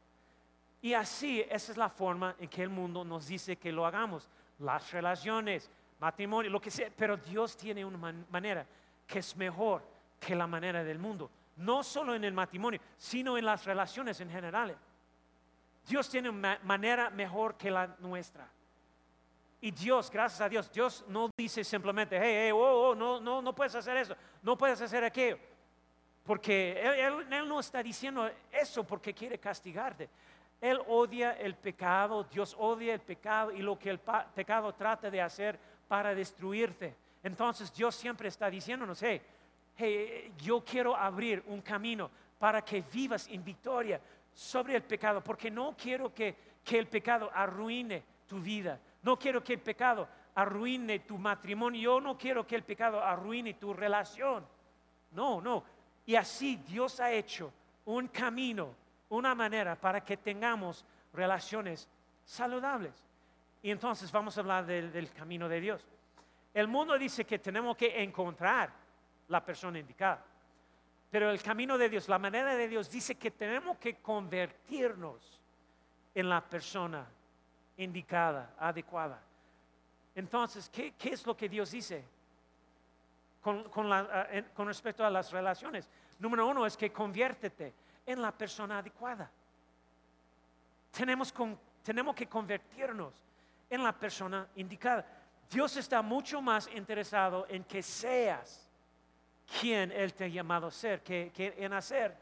[0.82, 4.28] Y así, esa es la forma en que el mundo nos dice que lo hagamos.
[4.60, 6.90] Las relaciones, matrimonio, lo que sea.
[6.96, 8.66] Pero Dios tiene una manera
[9.06, 9.82] que es mejor
[10.18, 11.30] que la manera del mundo.
[11.56, 14.76] No solo en el matrimonio, sino en las relaciones en general.
[15.86, 18.48] Dios tiene una manera mejor que la nuestra.
[19.60, 23.42] Y Dios, gracias a Dios, Dios no dice simplemente, hey, hey, oh, oh, no, no,
[23.42, 25.38] no puedes hacer eso, no puedes hacer aquello.
[26.24, 30.08] Porque él, él no está diciendo eso porque quiere castigarte.
[30.60, 35.22] Él odia el pecado, Dios odia el pecado y lo que el pecado trata de
[35.22, 36.94] hacer para destruirte.
[37.22, 39.20] Entonces Dios siempre está diciéndonos, hey,
[39.76, 44.00] hey, yo quiero abrir un camino para que vivas en victoria
[44.32, 49.42] sobre el pecado, porque no quiero que, que el pecado arruine tu vida, no quiero
[49.42, 54.46] que el pecado arruine tu matrimonio, yo no quiero que el pecado arruine tu relación.
[55.12, 55.64] No, no.
[56.06, 57.52] Y así Dios ha hecho
[57.84, 58.74] un camino
[59.10, 61.88] una manera para que tengamos relaciones
[62.24, 62.94] saludables.
[63.62, 65.86] Y entonces vamos a hablar del, camino de Dios.
[66.54, 68.70] El mundo dice que tenemos que encontrar
[69.28, 70.24] la persona indicada.
[71.10, 75.40] Pero el camino de Dios, la manera de Dios dice que tenemos que convertirnos
[76.14, 77.06] en la persona
[77.76, 79.20] indicada, adecuada.
[80.14, 82.04] Entonces, ¿qué, es lo que Dios dice
[83.40, 83.64] con,
[84.30, 85.88] eh, con respecto a las relaciones?
[86.18, 87.74] Número uno es que conviértete
[88.06, 89.30] en la persona adecuada.
[90.90, 91.32] Tenemos,
[91.82, 93.14] tenemos que convertirnos
[93.68, 95.06] en la persona indicada.
[95.48, 98.68] Dios está mucho más interesado en que seas
[99.60, 102.16] quien Él te ha llamado a ser, que, en hacer,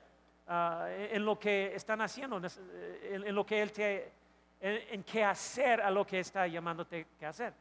[0.47, 4.13] ah, en lo que están haciendo, en, lo que Él te,
[4.61, 7.53] en, en que hacer a lo que está llamándote que hacer.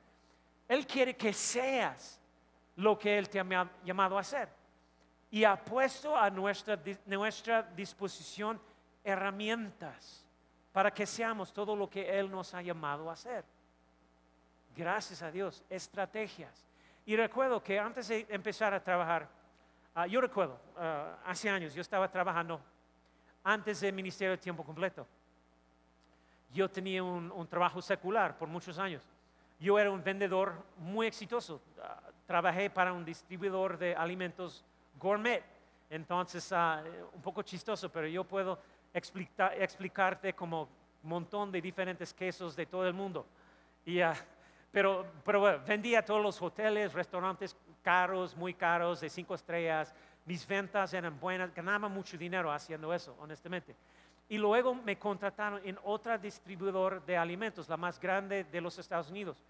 [0.68, 2.20] Él quiere que seas
[2.78, 4.57] lo que Él te ha llamado a hacer
[5.38, 8.60] y ha puesto a nuestra, nuestra disposición
[9.04, 10.26] herramientas
[10.72, 13.46] para que seamos todo lo que Él nos ha llamado a hacer.
[14.76, 16.66] Gracias a Dios, estrategias.
[17.06, 19.30] Y recuerdo que antes de empezar a trabajar,
[19.94, 22.60] ah, yo recuerdo, ah, hace años yo estaba trabajando
[23.44, 25.06] antes del Ministerio de Tiempo Completo.
[26.52, 29.04] Yo tenía un, un trabajo secular por muchos años.
[29.60, 31.62] Yo era un vendedor muy exitoso.
[31.80, 34.66] Ah, trabajé para un distribuidor de alimentos
[35.00, 35.44] gourmet.
[35.90, 36.84] Entonces, ah,
[37.14, 38.60] un poco chistoso, pero yo puedo
[38.94, 40.64] explicarte como
[41.04, 43.26] un montón de diferentes quesos de todo el mundo.
[43.86, 44.16] Y, ah,
[44.72, 49.94] pero, pero bueno, vendía todos los hoteles, restaurantes caros, muy caros, de cinco estrellas.
[50.26, 53.76] Mis ventas eran buenas, ganaba mucho dinero haciendo eso, honestamente.
[54.30, 59.10] Y luego me contrataron en otra distribuidor de alimentos, la más grande de los Estados
[59.10, 59.42] Unidos.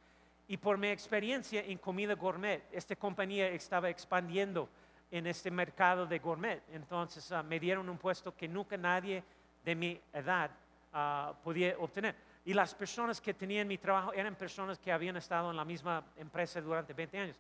[0.48, 4.70] Y por mi experiencia en comida gourmet, esta compañía estaba expandiendo
[5.12, 6.62] en este mercado de gourmet.
[6.72, 9.24] Entonces ah, me dieron un puesto que nunca nadie
[9.64, 10.52] de mi edad
[10.94, 12.16] ah, podía obtener.
[12.46, 16.04] Y las personas que tenían mi trabajo eran personas que habían estado en la misma
[16.16, 17.38] empresa durante 20 años.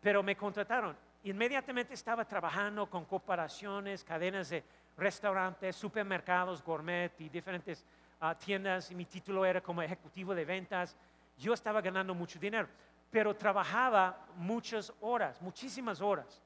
[0.00, 0.96] Pero me contrataron.
[1.24, 4.64] Inmediatamente estaba trabajando con cooperaciones, cadenas de
[4.96, 7.84] restaurantes, supermercados, gourmet y diferentes
[8.20, 8.90] ah, tiendas.
[8.90, 10.96] Y mi título era como ejecutivo de ventas.
[11.38, 12.68] Yo estaba ganando mucho dinero,
[13.10, 16.42] pero trabajaba muchas horas, muchísimas horas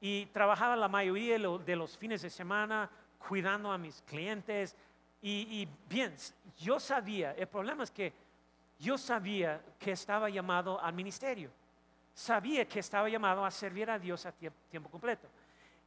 [0.00, 2.90] y trabajaba la mayoría de los fines de semana
[3.26, 4.76] cuidando a mis clientes.
[5.22, 6.14] Y, bien,
[6.58, 8.12] yo sabía, el problema es que
[8.78, 11.50] yo sabía que estaba llamado al ministerio,
[12.14, 15.28] sabía que estaba llamado a servir a Dios a tiempo completo.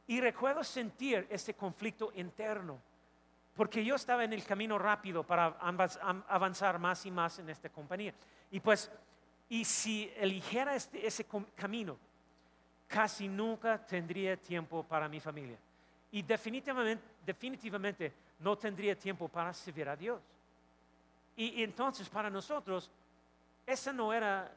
[0.06, 2.78] Y recuerdo sentir ese conflicto interno,
[3.54, 5.56] porque yo estaba en el camino rápido para
[6.28, 8.12] avanzar más y más en esta compañía.
[8.50, 8.90] Y pues,
[9.48, 11.96] y si eligiera este, ese camino,
[12.90, 15.56] casi nunca tendría tiempo para mi familia.
[16.10, 20.20] Y definitivamente, definitivamente no tendría tiempo para servir a Dios.
[21.36, 22.90] Y, entonces para nosotros,
[23.64, 24.52] esa no era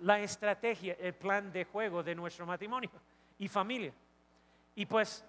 [0.00, 2.90] la estrategia, el plan de juego de nuestro matrimonio
[3.38, 3.92] y familia.
[4.76, 5.24] Y pues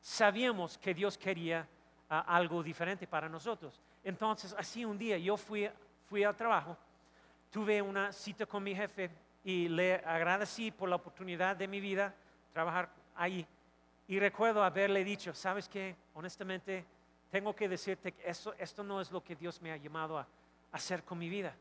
[0.00, 1.66] sabíamos que Dios quería
[2.08, 3.80] ah, algo diferente para nosotros.
[4.04, 5.68] Entonces, así un día yo fui,
[6.08, 6.76] fui al trabajo,
[7.50, 9.10] tuve una cita con mi jefe
[9.44, 12.14] y le agradecí por la oportunidad de mi vida
[12.52, 13.46] trabajar ahí.
[14.08, 16.84] Y recuerdo haberle dicho, sabes qué, honestamente,
[17.30, 20.26] tengo que decirte que esto, esto no es lo que Dios me ha llamado a,
[20.72, 21.54] hacer con mi vida.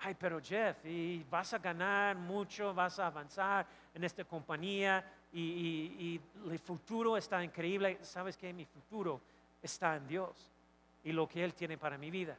[0.00, 6.20] Ay, pero Jeff, y vas a ganar mucho, vas a avanzar en esta compañía y,
[6.50, 7.98] el futuro está increíble.
[8.02, 8.52] ¿Sabes qué?
[8.52, 9.20] Mi futuro
[9.62, 10.50] está en Dios
[11.04, 12.36] y lo que Él tiene para mi vida.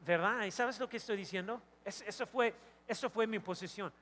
[0.00, 0.44] ¿Verdad?
[0.44, 1.60] ¿Y sabes lo que estoy diciendo?
[1.84, 2.52] eso fue
[2.86, 3.92] eso fue mi posición.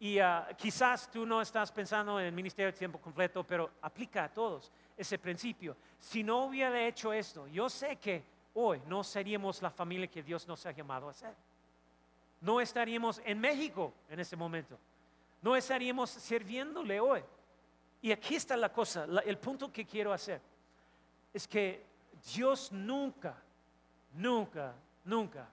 [0.00, 4.24] Y ah, quizás tú no estás pensando en el ministerio de tiempo completo, pero aplica
[4.24, 5.76] a todos ese principio.
[6.00, 10.48] Si no hubiera hecho esto, yo sé que hoy no seríamos la familia que Dios
[10.48, 11.34] nos ha llamado a ser.
[12.40, 14.76] No estaríamos en México en ese momento.
[15.40, 17.22] No estaríamos sirviéndole hoy.
[18.00, 20.40] Y aquí está la cosa, el punto que quiero hacer
[21.32, 21.84] es que
[22.34, 23.40] Dios nunca,
[24.14, 25.48] nunca, nunca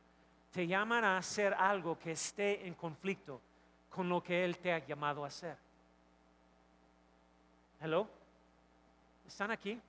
[0.52, 3.42] te llaman a hacer algo que esté en conflicto
[3.90, 5.58] con lo que Él te ha llamado a hacer.
[7.80, 8.08] Hello?
[9.28, 9.80] ¿Están aquí?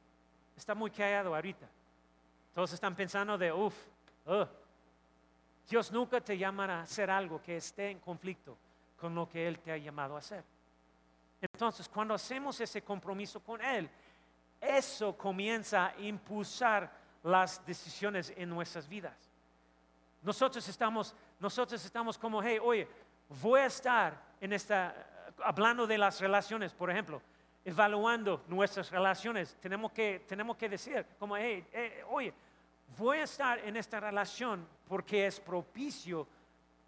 [0.57, 1.69] Está muy callado ahorita.
[2.55, 3.75] Todos están pensando de, uff,
[5.69, 8.57] Dios nunca te llamará a hacer algo que esté en conflicto
[9.01, 10.45] con lo que Él te ha llamado a hacer.
[11.41, 13.89] Entonces, cuando hacemos ese compromiso con Él,
[14.61, 16.91] eso comienza a impulsar
[17.23, 19.30] las decisiones en nuestras vidas.
[20.23, 22.87] Nosotros estamos, nosotros estamos como, hey, oye,
[23.41, 24.95] voy a estar en esta,
[25.43, 27.23] hablando de las relaciones, por ejemplo,
[27.65, 29.57] evaluando nuestras relaciones.
[29.61, 31.67] Tenemos que, tenemos que decir, como, hey,
[32.11, 32.35] oye,
[32.99, 36.27] voy a estar en esta relación porque es propicio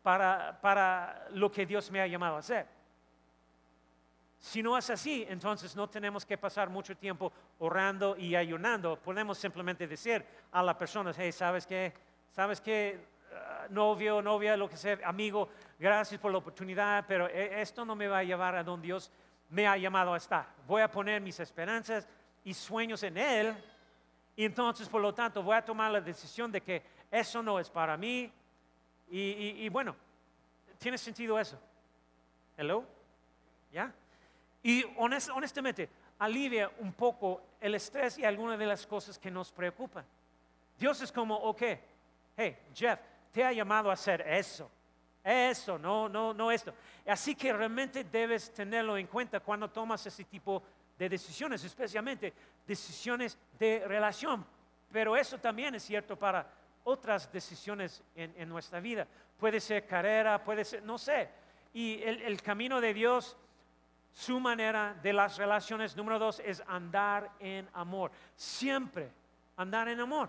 [0.02, 2.66] para, para lo que Dios me ha llamado a hacer.
[4.38, 8.96] Si no es así, entonces no tenemos que pasar mucho tiempo orando y ayunando.
[8.96, 11.92] Podemos simplemente decir a la persona, hey, ¿sabes qué?
[12.32, 13.11] ¿Sabes qué?
[13.70, 18.08] Novio, novia, lo que sea, amigo, gracias por la oportunidad, pero e, esto no me
[18.08, 19.10] va a llevar a donde Dios
[19.50, 20.46] me ha llamado a estar.
[20.66, 22.06] Voy a poner mis esperanzas
[22.44, 23.56] y sueños en Él,
[24.36, 27.68] y entonces, por lo tanto, voy a tomar la decisión de que eso no es
[27.68, 28.32] para mí.
[29.10, 29.94] Y, bueno,
[30.78, 31.58] ¿tiene sentido eso?
[32.56, 32.84] ¿Hello?
[33.70, 33.92] ¿Ya?
[34.62, 40.04] Y honestamente, alivia un poco el estrés y algunas de las cosas que nos preocupan.
[40.78, 41.62] Dios es como, ok,
[42.36, 42.98] hey, Jeff,
[43.32, 44.70] te ha llamado a hacer eso.
[45.24, 46.74] Eso, no, no, no esto.
[47.06, 50.62] Así que realmente debes tenerlo en cuenta cuando tomas ese tipo
[50.98, 52.32] de decisiones, especialmente
[52.66, 54.44] decisiones de relación.
[54.90, 56.46] Pero eso también es cierto para
[56.84, 59.06] otras decisiones en, nuestra vida.
[59.38, 61.28] Puede ser carrera, puede ser, no sé.
[61.72, 63.36] Y el, el camino de Dios,
[64.12, 68.10] su manera de las relaciones, número dos, es andar en amor.
[68.34, 69.08] Siempre
[69.56, 70.28] andar en amor.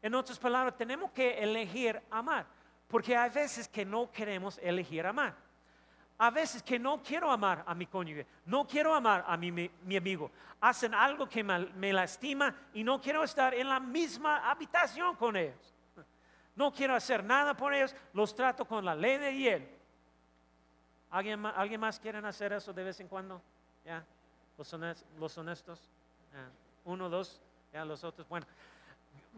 [0.00, 2.46] En otras palabras, tenemos que elegir amar,
[2.86, 5.34] porque hay veces que no queremos elegir amar.
[6.20, 9.96] A veces que no quiero amar a mi cónyuge, no quiero amar a mi, mi,
[9.96, 10.32] amigo.
[10.60, 15.74] Hacen algo que me, lastima y no quiero estar en la misma habitación con ellos.
[16.56, 19.68] No quiero hacer nada por ellos, los trato con la ley de hiel.
[21.10, 23.40] ¿Alguien ¿alguien más quiere hacer eso de vez en cuando?
[23.84, 24.04] ¿Ya?
[24.56, 25.88] ¿Los, honestos?
[26.84, 27.40] Uno, dos,
[27.72, 28.28] ya los otros.
[28.28, 28.44] Bueno,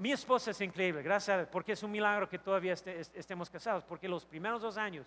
[0.01, 4.25] mi esposa es increíble, gracias porque es un milagro que todavía estemos casados, porque los
[4.25, 5.07] primeros dos años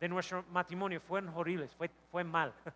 [0.00, 2.52] de nuestro matrimonio fueron horribles, fue, fue mal.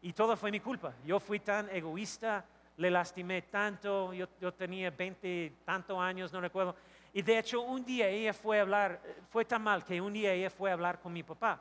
[0.00, 0.92] Y todo fue mi culpa.
[1.04, 2.44] Yo fui tan egoísta,
[2.76, 6.76] le lastimé tanto, yo, yo tenía veinte tantos años, no recuerdo.
[7.12, 10.32] Y de hecho un día ella fue a hablar, fue tan mal que un día
[10.32, 11.58] ella fue a hablar con mi papá,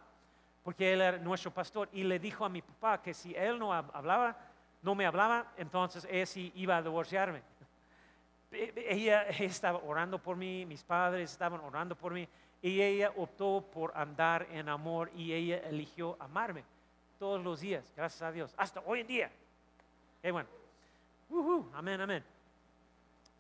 [0.63, 3.73] porque él era nuestro pastor, y le dijo a mi papá que si él no
[3.73, 4.37] hablaba,
[4.83, 7.41] no me hablaba, entonces ella sí iba a divorciarme
[8.51, 12.27] ella estaba orando por mí, mis padres estaban orando por mí,
[12.61, 16.63] y ella optó por andar en amor y ella eligió amarme
[17.19, 19.31] todos los días, gracias a Dios, hasta hoy en día.
[20.23, 20.47] Bueno,
[21.73, 22.23] amén, amén.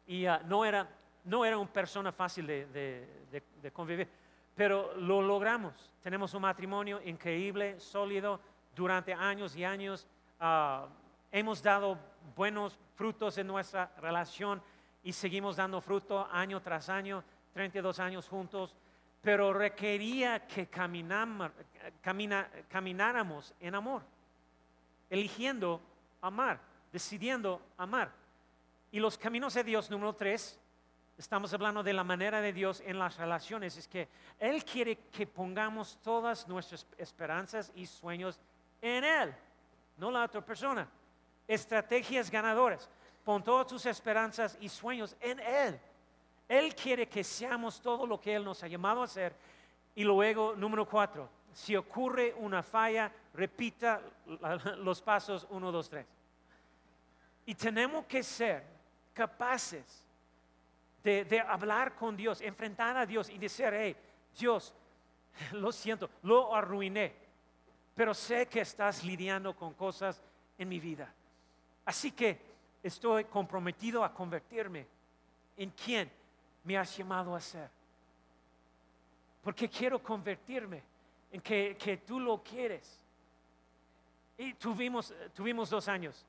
[0.07, 0.87] Y ah, no, era,
[1.25, 4.07] no era una persona fácil de, convivir,
[4.55, 5.91] pero lo logramos.
[6.01, 8.39] Tenemos un matrimonio increíble, sólido,
[8.75, 10.07] durante años y años.
[10.39, 10.87] Ah,
[11.31, 11.97] hemos dado
[12.35, 14.61] buenos frutos en nuestra relación
[15.07, 18.75] y seguimos dando fruto año tras año, 32 años juntos,
[19.21, 21.53] pero requería que camináramos
[23.61, 24.01] en amor,
[25.09, 25.79] eligiendo
[26.19, 26.59] amar,
[26.91, 28.11] decidiendo amar.
[28.91, 30.59] Y los caminos de Dios, número tres,
[31.17, 35.25] estamos hablando de la manera de Dios en las relaciones, es que Él quiere que
[35.25, 38.41] pongamos todas nuestras esperanzas y sueños
[38.81, 39.33] en Él,
[39.95, 40.85] no la otra persona.
[41.47, 42.89] Estrategias ganadoras.
[43.27, 45.77] Pon todas tus esperanzas y sueños en Él.
[46.47, 49.35] Él quiere que seamos todo lo que Él nos ha llamado a ser.
[49.95, 53.99] Y luego, número cuatro, si ocurre una falla, repita
[54.77, 56.05] los pasos uno, dos, tres.
[57.45, 58.63] Y tenemos que ser
[59.13, 60.05] capaces
[61.03, 63.93] de, hablar con Dios, enfrentar a Dios y decir, hey,
[64.39, 64.73] Dios,
[65.51, 67.13] lo siento, lo arruiné,
[67.93, 70.23] pero sé que estás lidiando con cosas
[70.57, 71.13] en mi vida.
[71.83, 72.46] Así que
[72.87, 74.87] estoy comprometido a convertirme
[75.55, 76.09] en quien
[76.63, 77.69] me has llamado a ser.
[79.41, 80.83] Porque quiero convertirme
[81.31, 82.99] en que, tú lo quieres.
[84.37, 86.25] Y tuvimos, tuvimos dos años,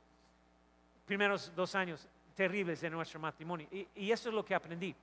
[1.04, 3.66] primeros dos años terribles de nuestro matrimonio.
[3.70, 4.94] Y, y eso es lo que aprendí.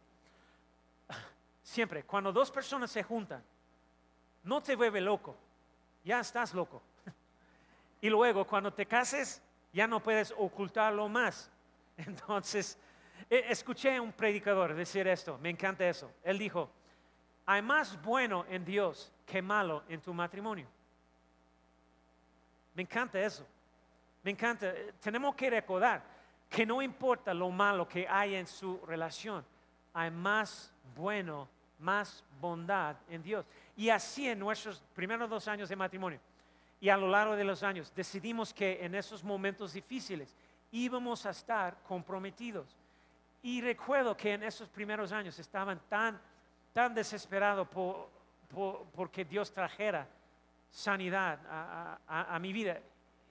[1.63, 3.43] Siempre, cuando dos personas se juntan,
[4.43, 5.35] no te vuelve loco,
[6.03, 6.81] ya estás loco.
[8.01, 9.41] Y luego, cuando te cases,
[9.75, 11.51] ya no puedes ocultarlo más.
[11.97, 12.79] Entonces,
[13.29, 16.09] e, escuché a un predicador decir esto, me encanta eso.
[16.23, 16.69] Él dijo,
[17.45, 20.65] hay más bueno en Dios que malo en tu matrimonio.
[22.73, 23.45] Me encanta eso.
[24.23, 24.73] Me encanta.
[25.01, 26.01] Tenemos que recordar
[26.49, 29.45] que no importa lo malo que hay en su relación,
[29.93, 31.49] hay más bueno,
[31.79, 33.45] más bondad en Dios.
[33.75, 36.19] Y así en nuestros primeros dos años de matrimonio
[36.85, 40.35] y a lo largo de los años decidimos que en esos momentos difíciles
[40.71, 42.77] íbamos a estar comprometidos.
[43.41, 46.21] Y recuerdo que en esos primeros años estaban tan,
[46.73, 48.11] tan desesperados por,
[48.93, 50.07] porque Dios trajera
[50.69, 51.39] sanidad
[52.07, 52.79] a, mi vida,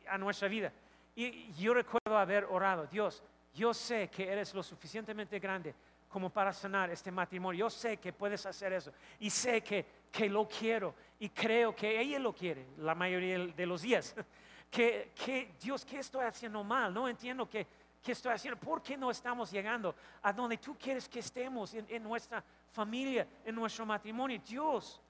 [0.09, 0.73] a nuestra vida.
[1.15, 3.23] Y yo recuerdo haber orado, Dios,
[3.55, 5.77] yo sé que eres lo suficientemente grande
[6.15, 7.67] como para sanar este matrimonio.
[7.67, 8.93] Yo sé que puedes hacer eso.
[9.19, 10.95] Y sé que, que lo quiero.
[11.19, 14.15] Y creo que ella lo quiere la mayoría de los días.
[14.71, 16.93] Que, que Dios, ¿qué estoy haciendo mal?
[16.93, 17.65] No entiendo qué,
[18.03, 18.59] qué estoy haciendo.
[18.59, 22.43] ¿Por qué no estamos llegando a donde tú quieres que estemos en, en nuestra
[22.73, 24.41] familia, en nuestro matrimonio?
[24.45, 25.01] Dios,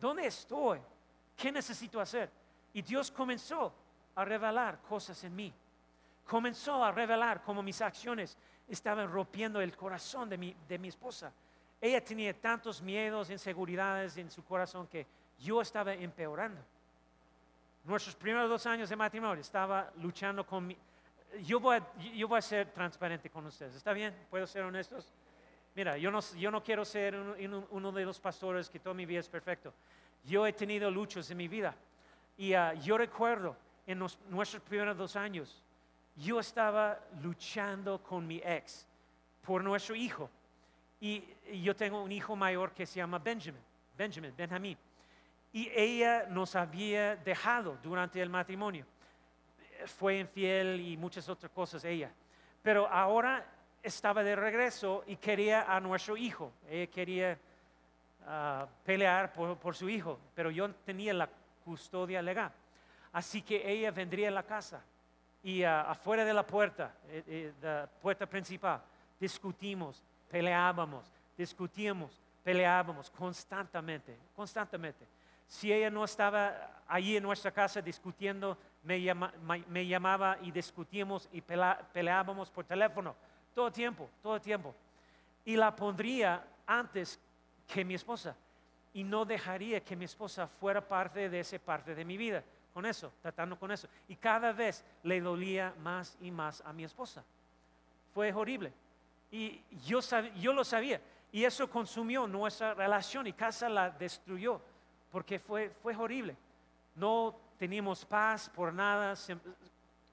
[0.00, 0.80] ¿dónde estoy?
[1.36, 2.28] ¿Qué necesito hacer?
[2.72, 3.72] Y Dios comenzó
[4.16, 5.54] a revelar cosas en mí.
[6.26, 8.36] Comenzó a revelar cómo mis acciones
[8.68, 11.32] estaban rompiendo el corazón de mi, de mi esposa.
[11.80, 15.06] Ella tenía tantos miedos, inseguridades en su corazón que
[15.38, 16.60] yo estaba empeorando.
[17.84, 20.76] Nuestros primeros dos años de matrimonio estaba luchando con mi...
[21.42, 23.74] Yo voy, a, yo voy a ser transparente con ustedes.
[23.74, 24.14] ¿Está bien?
[24.30, 25.12] ¿Puedo ser honestos?
[25.74, 29.20] Mira, yo no, yo no quiero ser uno, de los pastores que toda mi vida
[29.20, 29.74] es perfecto.
[30.24, 31.74] Yo he tenido luchas en mi vida.
[32.38, 33.56] Y ah, yo recuerdo
[33.86, 35.62] en nuestros primeros dos años,
[36.16, 38.86] yo estaba luchando con mi ex
[39.42, 40.30] por nuestro hijo.
[41.00, 41.24] Y,
[41.62, 43.60] yo tengo un hijo mayor que se llama Benjamin,
[43.96, 44.78] Benjamin, Benjamín.
[45.52, 48.86] Y ella nos había dejado durante el matrimonio.
[49.86, 52.10] Fue infiel y muchas otras cosas ella.
[52.62, 53.44] Pero ahora
[53.82, 56.52] estaba de regreso y quería a nuestro hijo.
[56.68, 57.38] Ella quería
[58.26, 61.28] ah, pelear por, por, su hijo, pero yo tenía la
[61.64, 62.50] custodia legal.
[63.12, 64.82] Así que ella vendría a la casa
[65.44, 68.80] y uh, afuera de la puerta, eh, eh, la puerta principal,
[69.20, 75.06] discutimos, peleábamos, discutíamos, peleábamos constantemente, constantemente.
[75.46, 79.14] Si ella no estaba allí en nuestra casa discutiendo, me,
[79.68, 83.14] me llamaba y discutíamos y peleábamos por teléfono,
[83.54, 84.74] todo el tiempo, todo el tiempo.
[85.44, 87.20] Y la pondría antes
[87.66, 88.34] que mi esposa
[88.94, 92.42] y no dejaría que mi esposa fuera parte de esa parte de mi vida
[92.74, 93.88] con eso, tratando con eso.
[94.08, 97.24] Y cada vez le dolía más y más a mi esposa.
[98.12, 98.72] Fue horrible.
[99.30, 100.00] Y yo,
[100.40, 101.00] yo lo sabía.
[101.30, 104.60] Y eso consumió nuestra relación y casa la destruyó.
[105.12, 106.36] Porque fue, fue horrible.
[106.96, 109.14] No teníamos paz por nada,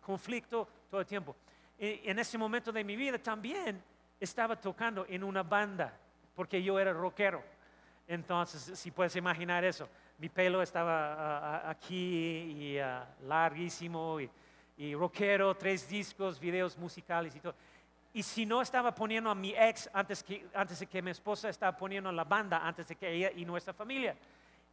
[0.06, 1.36] conflicto todo el tiempo.
[1.80, 3.84] En ese momento de mi vida también
[4.20, 5.92] estaba tocando en una banda,
[6.36, 7.44] porque yo era rockero.
[8.08, 9.90] Entonces, si puedes imaginar eso
[10.22, 12.78] mi pelo estaba aquí y
[13.28, 14.20] larguísimo
[14.78, 17.56] y, rockero, tres discos, videos musicales y todo.
[18.14, 21.50] Y si no estaba poniendo a mi ex antes, que, antes de que mi esposa
[21.50, 24.16] estaba poniendo la banda, antes de que ella y nuestra familia.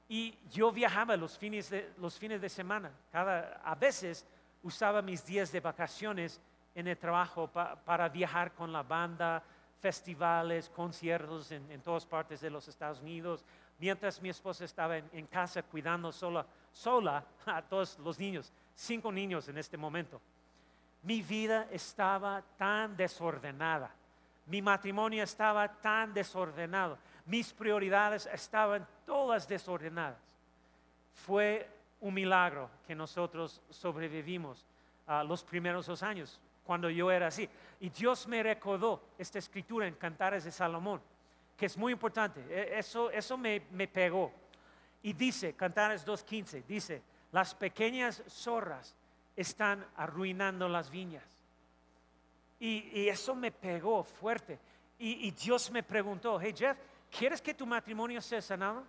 [0.06, 4.26] Y yo viajaba los fines de, los fines de semana, cada, a veces
[4.62, 6.40] usaba mis días de vacaciones
[6.74, 9.42] en el trabajo pa- para viajar con la banda,
[9.80, 13.44] festivales, conciertos en, en todas partes de los Estados Unidos,
[13.78, 19.48] mientras mi esposa estaba en, casa cuidando sola, sola a todos los niños, cinco niños
[19.48, 20.20] en este momento.
[21.02, 23.90] Mi vida estaba tan desordenada,
[24.46, 30.18] mi matrimonio estaba tan desordenado, mis prioridades estaban todas desordenadas.
[31.14, 31.68] Fue
[32.00, 34.64] un milagro que nosotros sobrevivimos
[35.06, 37.48] a los primeros dos años, cuando yo era así.
[37.80, 41.00] Y Dios me recordó esta escritura en Cantares de Salomón,
[41.58, 42.40] que es muy importante.
[42.48, 44.32] E- Eso, eso me, me pegó.
[45.02, 47.02] Y dice, Cantares 2.15, dice,
[47.32, 48.94] las pequeñas zorras
[49.36, 51.24] están arruinando las viñas.
[52.60, 54.58] Y, y eso me pegó fuerte.
[54.98, 56.76] Y, y Dios me preguntó, hey Jeff,
[57.10, 58.84] ¿quieres que tu matrimonio sea sanado?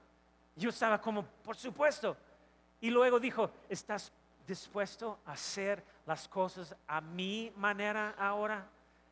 [0.56, 2.16] Yo estaba como, por supuesto.
[2.82, 4.12] Y luego dijo, ¿estás
[4.48, 8.68] dispuesto a hacer las cosas a mi manera ahora?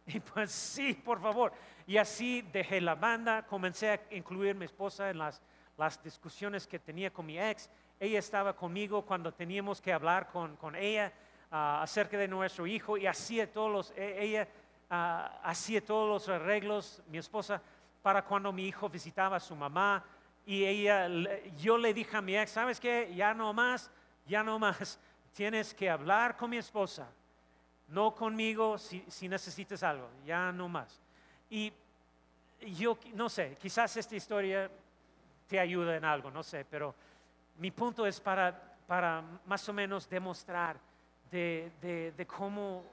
[0.14, 1.52] Y pues sí, por favor.
[1.86, 5.42] Y así dejé la banda, comencé a incluir a mi esposa en las,
[5.78, 7.70] las discusiones que tenía con mi ex.
[8.00, 11.12] Ella estaba conmigo cuando teníamos que hablar con, con ella
[11.52, 14.48] ah, acerca de nuestro hijo y hacía todos los, e- ella
[14.90, 17.62] ah, hacía todos los arreglos, mi esposa,
[18.02, 20.06] para cuando mi hijo visitaba a su mamá.
[20.46, 21.10] Y ella,
[21.58, 23.14] yo le dije a mi ex, ¿sabes qué?
[23.14, 23.92] Ya no más,
[24.26, 25.00] ya no más.
[25.34, 27.10] Tienes que hablar con mi esposa,
[27.90, 31.00] no conmigo si, si necesitas algo, ya no más.
[31.50, 31.72] Y
[32.76, 34.70] yo no sé, quizás esta historia
[35.48, 36.94] te ayuda en algo, no sé, pero
[37.60, 40.78] mi punto es para, para más o menos demostrar
[41.32, 42.84] de, de- de cómo,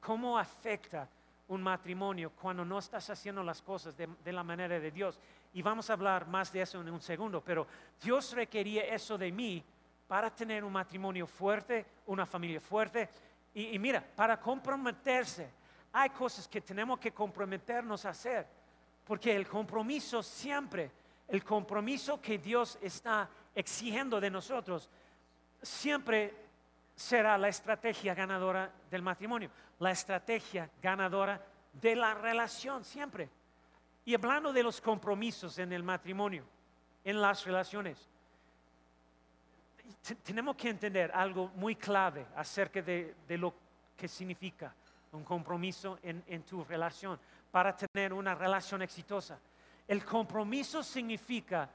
[0.00, 1.08] cómo afecta
[1.48, 5.18] un matrimonio cuando no estás haciendo las cosas de, de la manera de Dios.
[5.52, 7.66] Y vamos a hablar más de eso en un segundo, pero
[8.00, 9.62] Dios requería eso de mí
[10.08, 13.08] para tener un matrimonio fuerte, una familia fuerte.
[13.54, 15.50] Y, mira, para comprometerse,
[15.92, 18.46] hay cosas que tenemos que comprometernos a hacer,
[19.04, 20.90] porque el compromiso siempre,
[21.28, 24.88] el compromiso que Dios está exigiendo de nosotros,
[25.60, 26.34] siempre
[26.96, 33.28] será la estrategia ganadora del matrimonio, la estrategia ganadora de la relación, siempre.
[34.04, 36.44] Y hablando de los compromisos en el matrimonio,
[37.04, 38.08] en las relaciones,
[40.22, 43.54] tenemos que entender algo muy clave acerca de, lo
[43.96, 44.74] que significa
[45.12, 47.18] un compromiso en, tu relación
[47.50, 49.38] para tener una relación exitosa.
[49.86, 51.68] El compromiso significa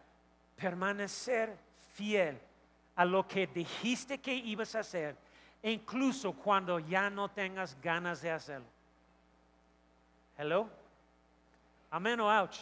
[0.55, 1.55] permanecer
[1.93, 2.39] fiel
[2.95, 5.15] a lo que dijiste que ibas a hacer,
[5.61, 8.67] incluso cuando ya no tengas ganas de hacerlo.
[10.37, 10.69] Hello?
[11.91, 12.57] Amén o ouch.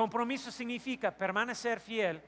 [0.00, 2.22] Compromiso significa permanecer fiel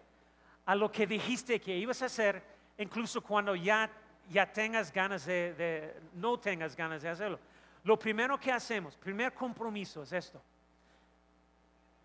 [0.66, 2.42] a lo que dijiste que ibas a hacer,
[2.76, 3.90] incluso cuando ya,
[4.28, 7.38] ya tengas ganas de, no tengas ganas de hacerlo.
[7.84, 10.42] Lo primero que hacemos, primer compromiso es esto.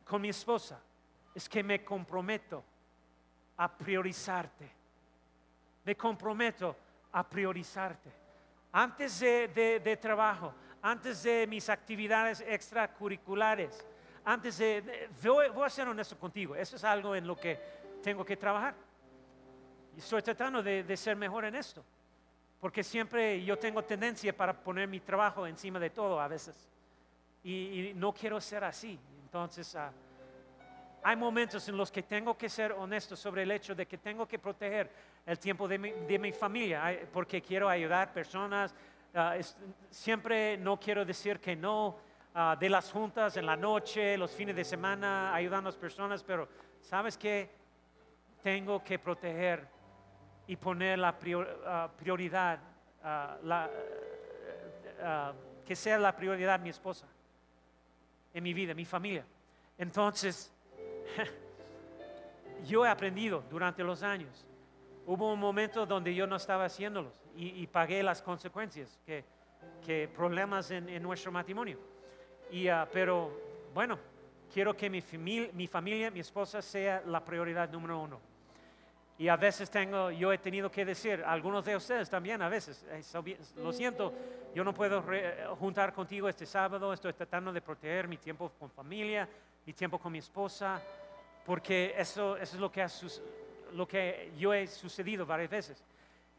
[0.05, 0.79] Con mi esposa,
[1.35, 2.63] es que me comprometo
[3.57, 4.71] a priorizarte.
[5.83, 6.77] Me comprometo
[7.11, 8.09] a priorizarte.
[8.71, 13.85] Antes de, de- de trabajo, antes de mis actividades extracurriculares,
[14.29, 15.09] antes de...
[15.23, 17.57] voy, voy a ser honesto contigo, eso es algo en lo que
[18.03, 18.75] tengo que trabajar.
[19.95, 21.83] Y estoy tratando de, de ser mejor en esto,
[22.59, 26.67] porque siempre yo tengo tendencia para poner mi trabajo encima de todo a veces.
[27.43, 28.99] Y, y no quiero ser así.
[29.23, 29.91] Entonces, ah,
[31.03, 34.27] hay momentos en los que tengo que ser honesto sobre el hecho de que tengo
[34.27, 34.91] que proteger
[35.25, 38.75] el tiempo de mi, de mi familia, porque quiero ayudar personas.
[39.13, 39.55] ah, es-
[39.89, 42.05] siempre no quiero decir que no
[42.37, 46.23] ah, de las juntas en la noche, los fines de semana, ayudando a las personas,
[46.23, 46.47] pero
[46.81, 47.49] ¿sabes qué?
[48.43, 49.67] Tengo que proteger
[50.45, 51.17] y poner la
[51.65, 52.59] ah, prioridad,
[53.03, 53.37] ah,
[55.65, 57.07] que sea la prioridad mi esposa
[58.33, 59.25] en mi vida, mi familia.
[59.77, 60.53] Entonces,
[62.67, 64.45] yo he aprendido durante los años.
[65.05, 69.25] Hubo un momento donde yo no estaba haciéndolos y, y pagué las consecuencias, que,
[70.15, 71.79] problemas en, en nuestro matrimonio.
[72.51, 73.31] Y, ah, pero
[73.73, 73.97] bueno,
[74.53, 78.19] quiero que mi, famil- mi familia, mi esposa sea la prioridad número uno.
[79.19, 82.85] Y a veces tengo, yo he tenido que decir, algunos de ustedes también a veces,
[82.93, 84.13] "Ay, so bien- lo siento,
[84.53, 85.03] yo no puedo
[85.59, 89.27] juntar contigo este sábado, estoy tratando de proteger mi tiempo con familia,
[89.65, 90.79] mi tiempo con mi esposa,
[91.45, 92.87] porque eso, eso es lo que, ha
[93.73, 95.83] lo que yo he sucedido varias veces.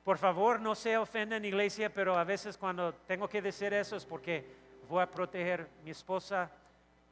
[0.04, 4.06] Por favor, no se ofendan, iglesia, pero a veces cuando tengo que decir eso es
[4.06, 4.44] porque
[4.88, 6.50] voy a proteger mi esposa,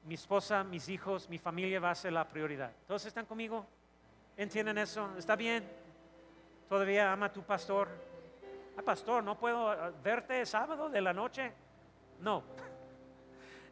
[0.04, 2.72] mi esposa, mis hijos, mi familia va a ser la prioridad.
[2.86, 3.66] ¿Todos están conmigo?
[4.36, 5.10] ¿Entienden eso?
[5.18, 5.68] ¿Está bien?
[6.68, 7.88] ¿Todavía ama a tu pastor?
[8.76, 11.52] Ah, pastor, ¿no puedo ah, verte sábado de la noche?
[12.20, 12.42] No.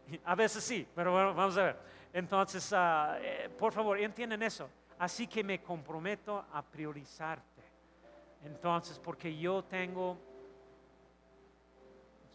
[0.24, 1.76] A veces sí, pero bueno, vamos a ver.
[2.12, 4.68] Entonces, ah, eh, por favor, entienden eso.
[4.98, 7.62] Así que me comprometo a priorizarte.
[8.44, 10.18] Entonces, porque yo tengo,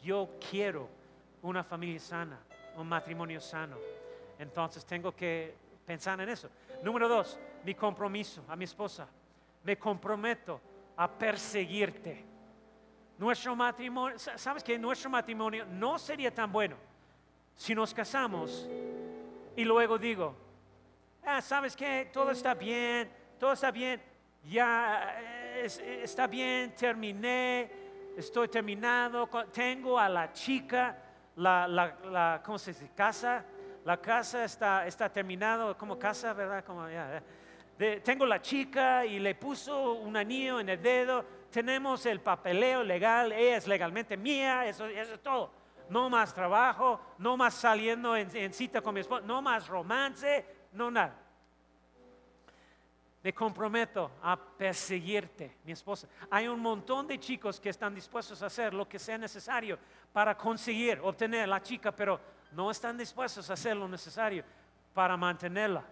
[0.01, 0.98] yo quiero
[1.41, 2.39] una familia sana,
[2.75, 3.77] un matrimonio sano.
[4.37, 5.53] Entonces, tengo que
[5.85, 6.49] pensar en eso.
[6.83, 9.07] Número dos, mi compromiso a mi esposa.
[9.63, 10.61] Me comprometo
[10.95, 12.25] a perseguirte.
[13.17, 16.77] Nuestro matrimonio, ¿sabes que nuestro matrimonio no sería tan bueno
[17.53, 18.69] si nos casamos
[19.57, 20.33] y luego digo,
[21.25, 22.09] ah, ¿sabes qué?
[22.13, 24.01] Todo está bien, todo está bien,
[24.45, 27.69] ya eh, está bien, terminé,
[28.15, 30.97] estoy terminado, tengo a la chica,
[31.39, 32.91] la, la, la ¿cómo se dice?
[32.95, 33.43] Casa,
[33.85, 36.63] la casa está, está terminado, como casa, ¿verdad?
[36.63, 37.23] Como, ya,
[38.03, 43.31] tengo la chica y le puso un anillo en el dedo, tenemos el papeleo legal,
[43.31, 45.51] ella es legalmente mía, eso, eso es todo.
[45.89, 50.91] No más trabajo, no más saliendo en, cita con mi esposo, no más romance, no
[50.91, 51.15] nada.
[53.21, 56.07] Me comprometo a perseguirte, mi esposa.
[56.29, 59.77] Hay un montón de chicos que están dispuestos a hacer lo que sea necesario
[60.13, 62.19] para conseguir, obtener la chica, pero
[62.53, 64.43] no están dispuestos a hacer lo necesario
[64.93, 65.83] para mantenerla.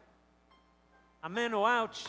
[1.21, 2.05] Amén o ouch.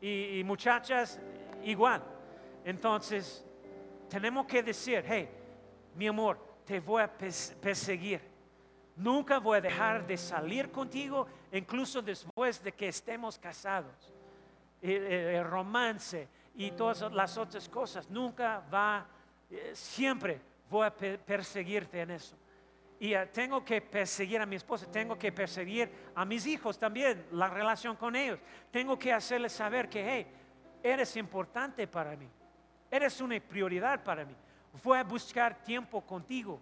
[0.00, 1.20] y muchachas,
[1.62, 2.02] igual.
[2.64, 3.44] Entonces,
[4.08, 5.28] tenemos que decir, hey,
[5.94, 8.29] mi amor, te voy a perseguir.
[9.00, 14.12] Nunca voy a dejar de salir contigo, incluso después de que estemos casados.
[14.82, 19.06] El, romance y todas las otras cosas, nunca va,
[19.50, 22.36] eh, siempre voy a perseguirte en eso.
[22.98, 27.24] Y eh, tengo que perseguir a mi esposa, tengo que perseguir a mis hijos también,
[27.32, 28.38] la relación con ellos.
[28.70, 30.26] Tengo que hacerles saber que, hey,
[30.82, 32.28] eres importante para mí.
[32.90, 34.36] Eres una prioridad para mí.
[34.84, 36.60] Voy a buscar tiempo contigo.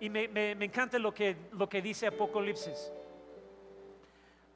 [0.00, 2.90] Y me, encanta lo que, lo que dice Apocalipsis,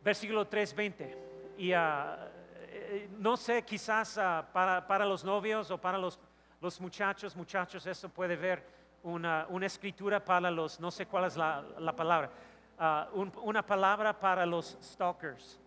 [0.02, 1.14] versículo 3:20.
[1.58, 2.30] Y ah,
[2.68, 6.18] eh, no sé, quizás ah, para, los novios o para los,
[6.62, 8.64] los muchachos, muchachos, eso puede ver
[9.02, 12.30] una, escritura para los, no sé cuál es la, palabra,
[12.78, 15.60] ah, una palabra para los stalkers.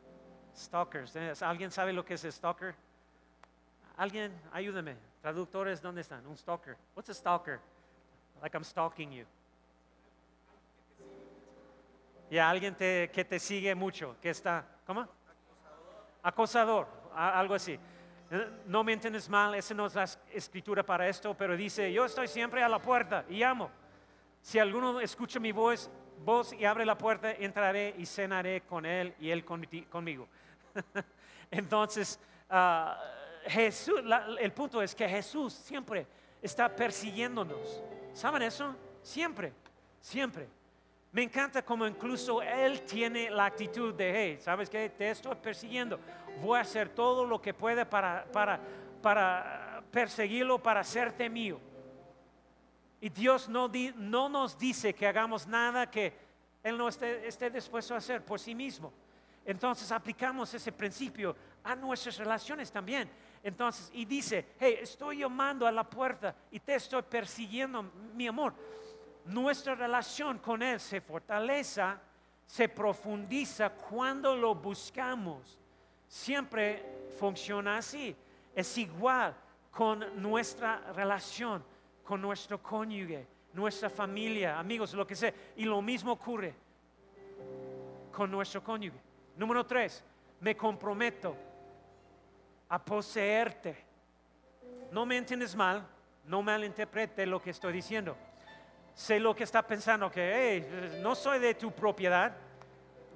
[0.55, 1.15] Stalkers.
[1.15, 1.33] ¿eh?
[1.41, 2.73] ¿Alguien sabe lo que es stalker?
[3.95, 4.95] Alguien, ayúdame.
[5.21, 6.25] Traductores, ¿dónde están?
[6.25, 6.77] Un stalker.
[6.95, 7.59] What's a stalker?
[8.41, 9.25] Like I'm stalking you.
[12.29, 15.07] Ya, alguien que te sigue mucho, que está, ¿cómo?
[16.21, 17.79] Acosador, algo así.
[18.65, 22.27] No me entiendes mal, esa no es la escritura para esto, pero dice, yo estoy
[22.27, 23.71] siempre a la puerta y llamo.
[24.41, 25.89] Si alguno escucha mi voz,
[26.25, 30.27] voz y abre la puerta, entraré y cenaré con él y él conmigo.
[31.51, 32.19] Entonces,
[32.49, 32.91] uh,
[33.49, 34.01] Jesús,
[34.39, 36.05] el punto es que Jesús siempre
[36.41, 37.81] está persiguiéndonos.
[38.13, 38.75] ¿Saben eso?
[39.01, 39.53] Siempre,
[40.01, 40.49] siempre.
[41.17, 44.87] Me encanta como incluso Él tiene la actitud de, hey, ¿sabes qué?
[44.87, 45.99] Te estoy persiguiendo.
[46.43, 48.59] Voy a hacer todo lo que pueda para, para,
[49.01, 51.59] para perseguirlo, para hacerte mío.
[53.01, 56.13] Y Dios no, no, nos dice que hagamos nada que
[56.61, 58.93] Él no esté, esté dispuesto a hacer por sí mismo.
[59.43, 63.09] Entonces aplicamos ese principio a nuestras relaciones también.
[63.41, 67.81] Entonces, y dice, hey, estoy llamando a la puerta y te estoy persiguiendo,
[68.13, 68.53] mi amor.
[69.27, 71.83] Nuestra relación con Él se fortalece,
[72.45, 75.57] se profundiza cuando lo buscamos.
[76.07, 78.15] Siempre funciona así.
[78.55, 79.35] Es igual
[79.69, 81.63] con nuestra relación,
[82.03, 85.33] con nuestro cónyuge, nuestra familia, amigos, lo que sea.
[85.57, 86.55] Y lo mismo ocurre
[88.11, 88.97] con nuestro cónyuge.
[89.35, 90.03] Número tres,
[90.39, 91.35] me comprometo
[92.69, 93.75] a poseerte.
[94.91, 95.85] No me entiendes mal,
[96.25, 98.15] no malinterprete lo que estoy diciendo.
[98.97, 102.35] Sé lo que está pensando, que no soy de tu propiedad.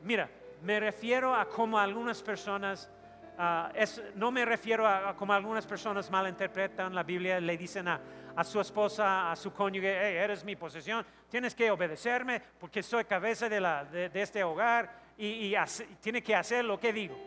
[0.03, 0.29] Mira,
[0.61, 2.87] me refiero a como algunas personas,
[3.35, 3.71] ah,
[4.13, 7.99] no me refiero a, como algunas personas malinterpretan la Biblia, le dicen a,
[8.43, 13.49] su esposa, a su cónyuge, hey, eres mi posesión, tienes que obedecerme porque soy cabeza
[13.49, 15.55] de, este hogar y
[15.99, 17.17] tiene que hacer lo que digo.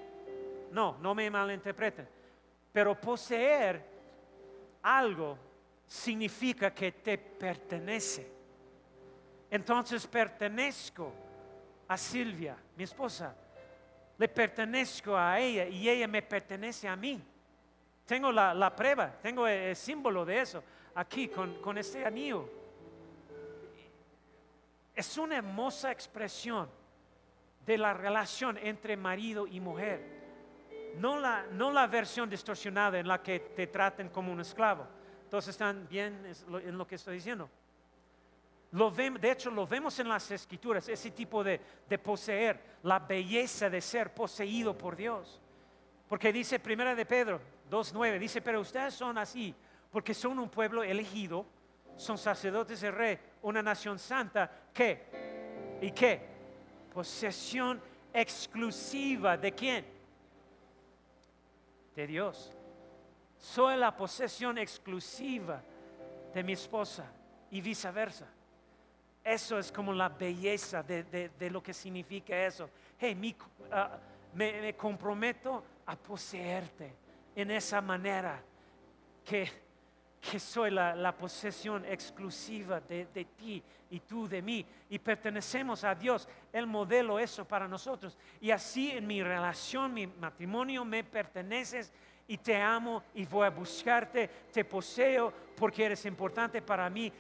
[0.71, 2.09] No, no me malinterpreten.
[2.73, 3.85] Pero poseer
[4.81, 5.37] algo
[5.89, 8.35] significa que te pertenece.
[9.55, 11.13] Entonces pertenezco
[11.87, 13.37] a Silvia, mi esposa.
[14.19, 17.23] Le pertenezco a ella y ella me pertenece a mí.
[18.05, 20.65] Tengo la, prueba, tengo el, símbolo de eso
[20.97, 22.51] aquí con, con este anillo.
[24.93, 26.69] Es una hermosa expresión
[27.65, 30.15] de la relación entre marido y mujer
[30.97, 34.85] no la, no la versión distorsionada en la que te traten como un esclavo.
[35.23, 36.27] Entonces están bien
[36.61, 37.49] en lo que estoy diciendo.
[38.75, 41.61] De hecho, lo vemos en las escrituras, ese tipo de,
[42.03, 45.41] poseer, la belleza de ser poseído por Dios.
[46.09, 49.55] Porque dice Primera de Pedro 2.9, dice, pero ustedes son así,
[49.93, 51.47] porque son un pueblo elegido,
[51.97, 55.79] son sacerdotes de rey, una nación santa, ¿qué?
[55.81, 56.27] ¿Y qué?
[56.93, 57.81] Posesión
[58.13, 59.87] exclusiva de quién?
[61.95, 62.53] De Dios.
[63.39, 65.63] Soy la posesión exclusiva
[66.35, 67.05] de mi esposa
[67.53, 68.34] y viceversa.
[69.25, 72.69] Eso es como la belleza de, lo que significa eso.
[72.99, 73.35] Hey,
[73.73, 73.99] ah,
[74.35, 76.95] me, comprometo a poseerte
[77.35, 78.43] en esa manera
[79.25, 79.51] que,
[80.39, 84.67] soy la, posesión exclusiva de, de, ti y tú de mí.
[84.91, 86.29] Y pertenecemos a Dios.
[86.53, 88.19] El modelo eso para nosotros.
[88.43, 91.93] Y así en mi relación, mi matrimonio, me perteneces
[92.27, 97.13] y te amo y voy a buscarte, te poseo porque eres importante para mí,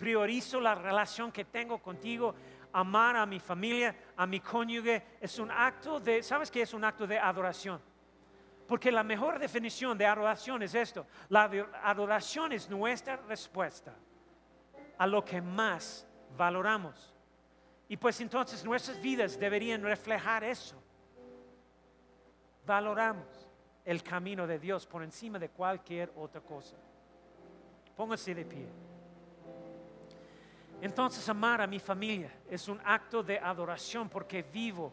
[0.00, 2.34] priorizo la relación que tengo contigo,
[2.72, 6.82] amar a mi familia, a mi cónyuge, es un acto de, ¿sabes qué es un
[6.84, 7.78] acto de adoración?
[8.66, 11.50] Porque la mejor definición de adoración es esto, la
[11.82, 13.94] adoración es nuestra respuesta
[14.96, 17.14] a lo que más valoramos.
[17.88, 20.80] Y pues entonces nuestras vidas deberían reflejar eso.
[22.64, 23.26] Valoramos
[23.84, 26.76] el camino de Dios por encima de cualquier otra cosa.
[27.96, 28.89] Póngase de pie.
[30.82, 34.92] Entonces amar a mi familia es un acto de adoración porque vivo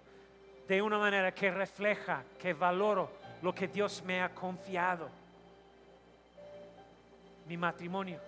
[0.67, 3.09] de una manera que refleja, que valoro
[3.41, 5.09] lo que Dios me ha confiado.
[7.47, 8.19] Mi matrimonio,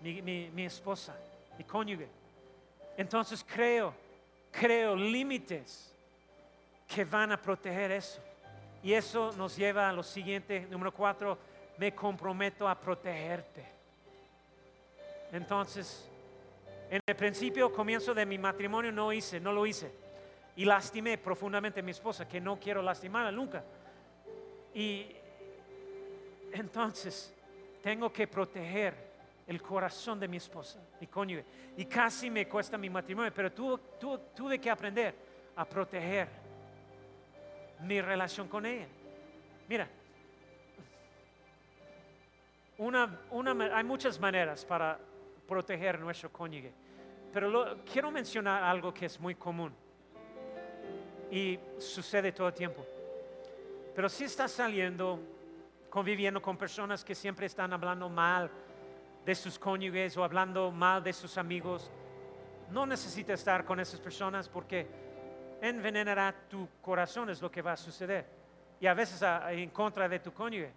[0.00, 1.16] mi, esposa,
[1.58, 2.08] mi cónyuge.
[2.96, 3.92] Entonces creo,
[4.52, 5.92] creo límites
[6.86, 8.20] que van a proteger eso.
[8.82, 11.36] Y eso nos lleva a lo siguiente, número cuatro,
[11.76, 13.64] me comprometo a protegerte.
[15.32, 16.09] Entonces,
[16.90, 19.92] en el principio, comienzo de mi matrimonio, no hice, no lo hice.
[20.56, 23.62] Y lastimé profundamente a mi esposa, que no quiero lastimarla nunca.
[24.74, 25.06] Y
[26.52, 27.32] entonces,
[27.82, 29.08] tengo que proteger
[29.46, 31.44] el corazón de mi esposa, mi cónyuge.
[31.76, 35.14] Y casi me cuesta mi matrimonio, pero tuve que aprender
[35.54, 36.28] a proteger
[37.82, 38.86] mi relación con ella.
[39.68, 39.88] Mira,
[43.72, 44.98] hay muchas maneras para
[45.50, 46.72] proteger nuestro cónyuge.
[47.32, 49.74] Pero quiero mencionar algo que es muy común
[51.28, 52.86] y sucede todo el tiempo.
[53.92, 55.18] Pero si estás saliendo,
[55.90, 58.48] conviviendo con personas que siempre están hablando mal
[59.26, 61.90] de sus cónyuges o hablando mal de sus amigos,
[62.70, 64.86] no necesitas estar con esas personas porque
[65.60, 68.24] envenenará tu corazón, es lo que va a suceder.
[68.78, 69.20] Y a veces
[69.50, 70.72] en contra de tu cónyuge.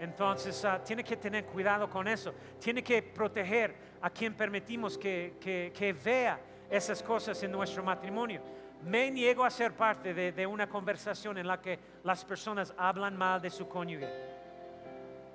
[0.00, 2.32] Entonces, uh, tiene que tener cuidado con eso.
[2.60, 6.38] Tiene que proteger a quien permitimos que, que, vea
[6.70, 8.40] esas cosas en nuestro matrimonio.
[8.84, 13.16] Me niego a ser parte de, de, una conversación en la que las personas hablan
[13.16, 14.08] mal de su cónyuge.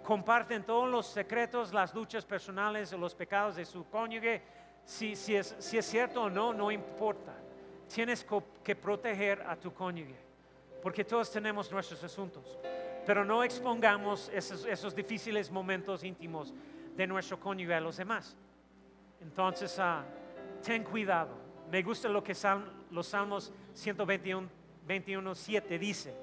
[0.02, 4.42] Comparten todos los secretos, las luchas personales los pecados de su cónyuge.
[4.86, 7.34] Si, si, es, si es cierto o no, no importa.
[7.94, 8.26] Tienes
[8.64, 10.16] que proteger a tu cónyuge,
[10.82, 12.58] porque todos tenemos nuestros asuntos
[13.06, 16.54] pero no expongamos esos, difíciles momentos íntimos
[16.96, 18.36] de nuestro cónyuge a los demás.
[19.22, 20.04] Entonces, ah,
[20.64, 21.36] ten cuidado.
[21.72, 22.36] Me gusta lo que
[22.92, 24.48] los Salmos 121,
[24.86, 26.14] 21, 7 dice.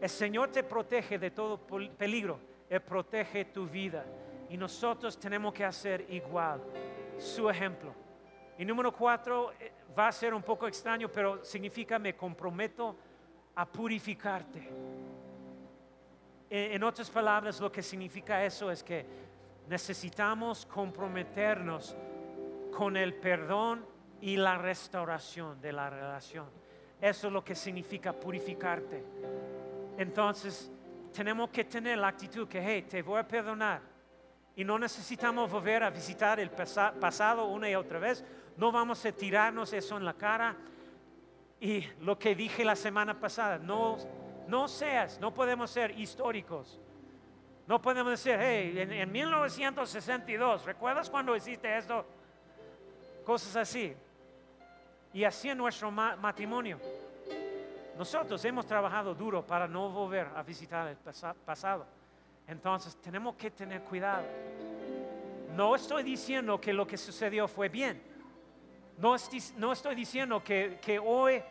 [0.00, 4.04] El Señor te protege de todo peligro, Él protege tu vida.
[4.50, 6.60] Y nosotros tenemos que hacer igual,
[7.18, 7.94] su ejemplo.
[8.58, 12.96] Y número cuatro, eh, va a ser un poco extraño, pero significa me comprometo
[13.56, 15.03] a purificarte.
[16.56, 19.04] En otras palabras, lo que significa eso es que
[19.68, 21.96] necesitamos comprometernos
[22.72, 23.84] con el perdón
[24.20, 26.46] y la restauración de la relación.
[27.00, 29.04] Eso es lo que significa purificarte.
[29.98, 30.70] Entonces,
[31.12, 33.80] tenemos que tener la actitud que, hey, te voy a perdonar.
[34.54, 38.24] Y no necesitamos volver a visitar el pasado una y otra vez.
[38.56, 40.56] No vamos a tirarnos eso en la cara.
[41.58, 43.96] Y lo que dije la semana pasada, no
[44.46, 46.80] no seas, no podemos ser históricos.
[47.66, 52.04] No podemos decir, hey, en, 1962, ¿recuerdas cuando hiciste esto?
[53.24, 53.96] Cosas así.
[55.14, 56.78] Y así en nuestro matrimonio.
[57.96, 61.86] Nosotros hemos trabajado duro para no volver a visitar el pasado.
[62.46, 64.24] Entonces tenemos que tener cuidado.
[65.54, 68.02] No estoy diciendo que lo que sucedió fue bien.
[68.98, 71.42] No, estoy, diciendo que, que hoy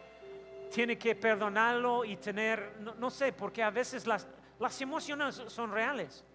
[0.73, 4.27] tiene que perdonarlo y tener, no, no sé, porque a veces las,
[4.59, 6.25] las emociones son reales,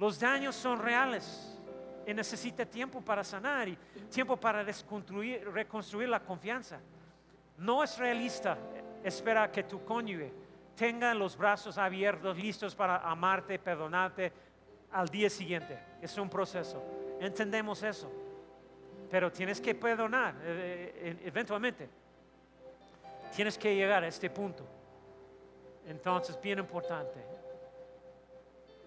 [0.00, 1.60] los daños son reales
[2.04, 3.78] y necesita tiempo para sanar y
[4.10, 6.80] tiempo para desconstruir, reconstruir la confianza.
[7.58, 8.58] No es realista
[9.04, 10.32] esperar que tu cónyuge
[10.74, 14.32] tenga los brazos abiertos, listos para amarte, perdonarte
[14.90, 15.78] al día siguiente.
[16.00, 16.82] Es un proceso.
[17.20, 18.10] Entendemos eso.
[19.08, 22.01] Pero tienes que perdonar eh, eh, eventualmente.
[23.34, 24.66] Tienes que llegar a este punto.
[25.86, 27.24] Entonces, bien importante.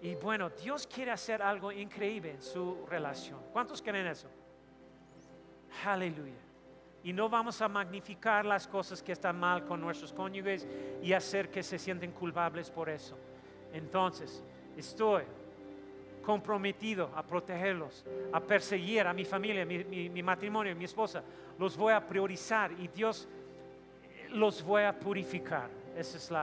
[0.02, 3.40] Y bueno, Dios quiere hacer algo increíble en su relación.
[3.52, 4.28] ¿Cuántos creen eso?
[5.84, 6.34] Aleluya.
[7.02, 10.66] Y no vamos a magnificar las cosas que están mal con nuestros cónyuges
[11.02, 13.16] y hacer que se sienten culpables por eso.
[13.72, 14.42] Entonces,
[14.76, 15.22] estoy
[16.24, 21.22] comprometido a protegerlos, a perseguir a mi familia, mi, matrimonio, mi esposa.
[21.58, 23.28] Los voy a priorizar y Dios
[24.32, 25.70] los voy a purificar.
[25.96, 26.36] Ese es el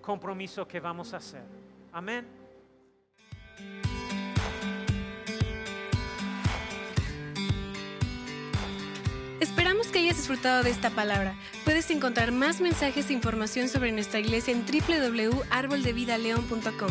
[0.00, 1.44] compromiso que vamos a hacer.
[1.92, 2.26] Amén.
[9.40, 11.34] Esperamos que hayas disfrutado de esta palabra.
[11.64, 16.90] Puedes encontrar más mensajes e información sobre nuestra iglesia en www.arboldevidaleon.com.